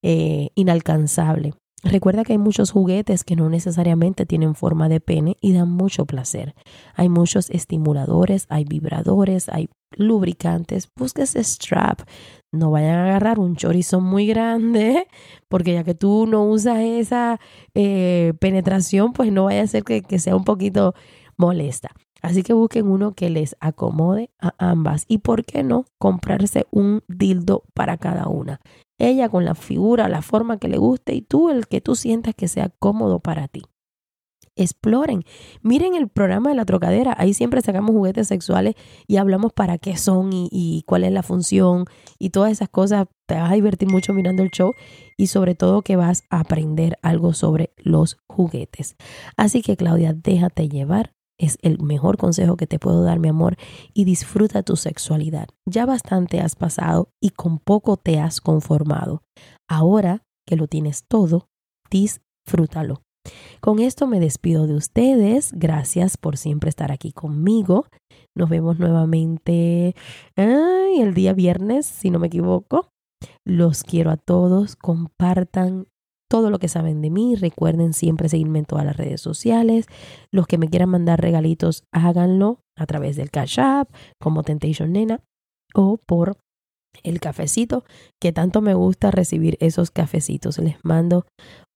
eh, 0.03 0.49
inalcanzable. 0.53 1.55
Recuerda 1.83 2.23
que 2.23 2.33
hay 2.33 2.37
muchos 2.37 2.69
juguetes 2.69 3.23
que 3.23 3.35
no 3.35 3.49
necesariamente 3.49 4.27
tienen 4.27 4.53
forma 4.53 4.87
de 4.87 4.99
pene 4.99 5.37
y 5.41 5.53
dan 5.53 5.69
mucho 5.69 6.05
placer. 6.05 6.53
Hay 6.93 7.09
muchos 7.09 7.49
estimuladores, 7.49 8.45
hay 8.49 8.65
vibradores, 8.65 9.49
hay 9.49 9.69
lubricantes. 9.97 10.89
Búsquese 10.95 11.43
strap. 11.43 12.01
No 12.51 12.71
vayan 12.71 12.95
a 12.95 13.05
agarrar 13.05 13.39
un 13.39 13.55
chorizo 13.55 14.01
muy 14.01 14.27
grande, 14.27 15.07
porque 15.47 15.73
ya 15.73 15.83
que 15.83 15.95
tú 15.95 16.27
no 16.27 16.43
usas 16.43 16.79
esa 16.79 17.39
eh, 17.73 18.33
penetración, 18.39 19.13
pues 19.13 19.31
no 19.31 19.45
vaya 19.45 19.63
a 19.63 19.67
ser 19.67 19.83
que, 19.83 20.01
que 20.01 20.19
sea 20.19 20.35
un 20.35 20.43
poquito 20.43 20.93
molesta. 21.37 21.91
Así 22.21 22.43
que 22.43 22.53
busquen 22.53 22.87
uno 22.87 23.13
que 23.13 23.29
les 23.29 23.55
acomode 23.59 24.29
a 24.39 24.53
ambas. 24.57 25.05
Y 25.07 25.19
por 25.19 25.43
qué 25.43 25.63
no 25.63 25.85
comprarse 25.97 26.67
un 26.71 27.03
dildo 27.07 27.63
para 27.73 27.97
cada 27.97 28.27
una. 28.27 28.59
Ella 28.99 29.29
con 29.29 29.45
la 29.45 29.55
figura, 29.55 30.07
la 30.07 30.21
forma 30.21 30.57
que 30.57 30.67
le 30.67 30.77
guste 30.77 31.15
y 31.15 31.21
tú 31.21 31.49
el 31.49 31.67
que 31.67 31.81
tú 31.81 31.95
sientas 31.95 32.35
que 32.35 32.47
sea 32.47 32.69
cómodo 32.69 33.19
para 33.19 33.47
ti 33.47 33.63
exploren. 34.63 35.23
Miren 35.61 35.95
el 35.95 36.07
programa 36.07 36.49
de 36.49 36.55
la 36.55 36.65
trocadera, 36.65 37.15
ahí 37.17 37.33
siempre 37.33 37.61
sacamos 37.61 37.91
juguetes 37.91 38.27
sexuales 38.27 38.75
y 39.07 39.17
hablamos 39.17 39.53
para 39.53 39.77
qué 39.77 39.97
son 39.97 40.29
y, 40.33 40.83
cuál 40.87 41.03
es 41.03 41.11
la 41.11 41.23
función 41.23 41.85
y 42.17 42.29
todas 42.29 42.51
esas 42.51 42.69
cosas. 42.69 43.07
Te 43.27 43.35
vas 43.35 43.51
a 43.51 43.55
divertir 43.55 43.89
mucho 43.89 44.13
mirando 44.13 44.43
el 44.43 44.51
show 44.51 44.73
y 45.17 45.27
sobre 45.27 45.55
todo 45.55 45.81
que 45.81 45.95
vas 45.95 46.23
a 46.29 46.39
aprender 46.39 46.97
algo 47.01 47.33
sobre 47.33 47.73
los 47.77 48.17
juguetes. 48.27 48.95
Así 49.37 49.61
que 49.61 49.77
Claudia, 49.77 50.13
déjate 50.13 50.67
llevar. 50.67 51.13
Es 51.37 51.57
el 51.63 51.79
mejor 51.79 52.17
consejo 52.17 52.55
que 52.55 52.67
te 52.67 52.77
puedo 52.77 53.03
dar, 53.03 53.17
mi 53.17 53.29
amor, 53.29 53.57
y 53.93 54.05
disfruta 54.05 54.61
tu 54.61 54.75
sexualidad. 54.75 55.47
Ya 55.65 55.87
bastante 55.87 56.39
has 56.39 56.55
pasado 56.55 57.09
y 57.19 57.31
con 57.31 57.57
poco 57.57 57.97
te 57.97 58.19
has 58.19 58.41
conformado. 58.41 59.23
Ahora 59.67 60.23
que 60.45 60.55
lo 60.55 60.67
tienes 60.67 61.05
todo, 61.07 61.49
disfrútalo. 61.89 63.01
Con 63.59 63.79
esto 63.79 64.07
me 64.07 64.19
despido 64.19 64.67
de 64.67 64.75
ustedes. 64.75 65.51
Gracias 65.53 66.17
por 66.17 66.37
siempre 66.37 66.69
estar 66.69 66.91
aquí 66.91 67.11
conmigo. 67.11 67.85
Nos 68.35 68.49
vemos 68.49 68.79
nuevamente 68.79 69.95
el 70.35 71.13
día 71.13 71.33
viernes, 71.33 71.85
si 71.85 72.09
no 72.09 72.19
me 72.19 72.27
equivoco. 72.27 72.89
Los 73.45 73.83
quiero 73.83 74.09
a 74.09 74.17
todos. 74.17 74.75
Compartan 74.75 75.87
todo 76.29 76.49
lo 76.49 76.59
que 76.59 76.69
saben 76.69 77.01
de 77.01 77.09
mí. 77.09 77.35
Recuerden 77.35 77.93
siempre 77.93 78.29
seguirme 78.29 78.59
en 78.59 78.65
todas 78.65 78.85
las 78.85 78.97
redes 78.97 79.21
sociales. 79.21 79.85
Los 80.31 80.47
que 80.47 80.57
me 80.57 80.69
quieran 80.69 80.89
mandar 80.89 81.21
regalitos, 81.21 81.83
háganlo 81.91 82.61
a 82.77 82.85
través 82.85 83.17
del 83.17 83.29
Cash 83.29 83.59
App, 83.59 83.93
como 84.19 84.41
Temptation 84.43 84.93
Nena, 84.93 85.19
o 85.75 85.97
por 85.97 86.37
el 87.03 87.19
cafecito, 87.19 87.83
que 88.19 88.31
tanto 88.31 88.61
me 88.61 88.73
gusta 88.73 89.11
recibir 89.11 89.57
esos 89.59 89.91
cafecitos. 89.91 90.57
Les 90.57 90.77
mando 90.83 91.25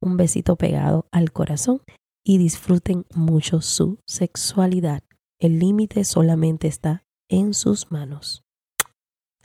un 0.01 0.17
besito 0.17 0.55
pegado 0.55 1.07
al 1.11 1.31
corazón 1.31 1.81
y 2.23 2.37
disfruten 2.37 3.05
mucho 3.13 3.61
su 3.61 3.99
sexualidad. 4.05 5.03
El 5.39 5.59
límite 5.59 6.03
solamente 6.03 6.67
está 6.67 7.05
en 7.29 7.53
sus 7.53 7.91
manos. 7.91 8.43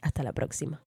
Hasta 0.02 0.22
la 0.22 0.32
próxima. 0.32 0.82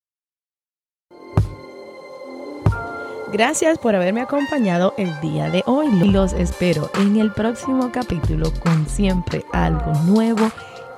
Gracias 3.32 3.80
por 3.80 3.95
haberme 3.95 4.21
acompañado 4.21 4.93
el 4.97 5.19
día 5.19 5.49
de 5.49 5.63
hoy. 5.65 5.91
Los 5.91 6.34
espero 6.34 6.91
en 6.99 7.19
el 7.19 7.32
próximo 7.32 7.91
capítulo 7.91 8.52
con 8.62 8.88
siempre 8.88 9.43
algo 9.52 9.91
nuevo 10.06 10.52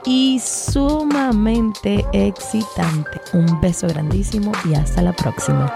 y 0.06 0.40
sumamente 0.40 2.06
excitante. 2.12 3.22
Un 3.32 3.62
beso 3.62 3.88
grandísimo 3.88 4.52
y 4.66 4.76
hasta 4.76 5.02
la 5.02 5.14
próxima. 5.14 5.72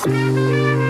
Thank 0.00 0.36
you. 0.38 0.87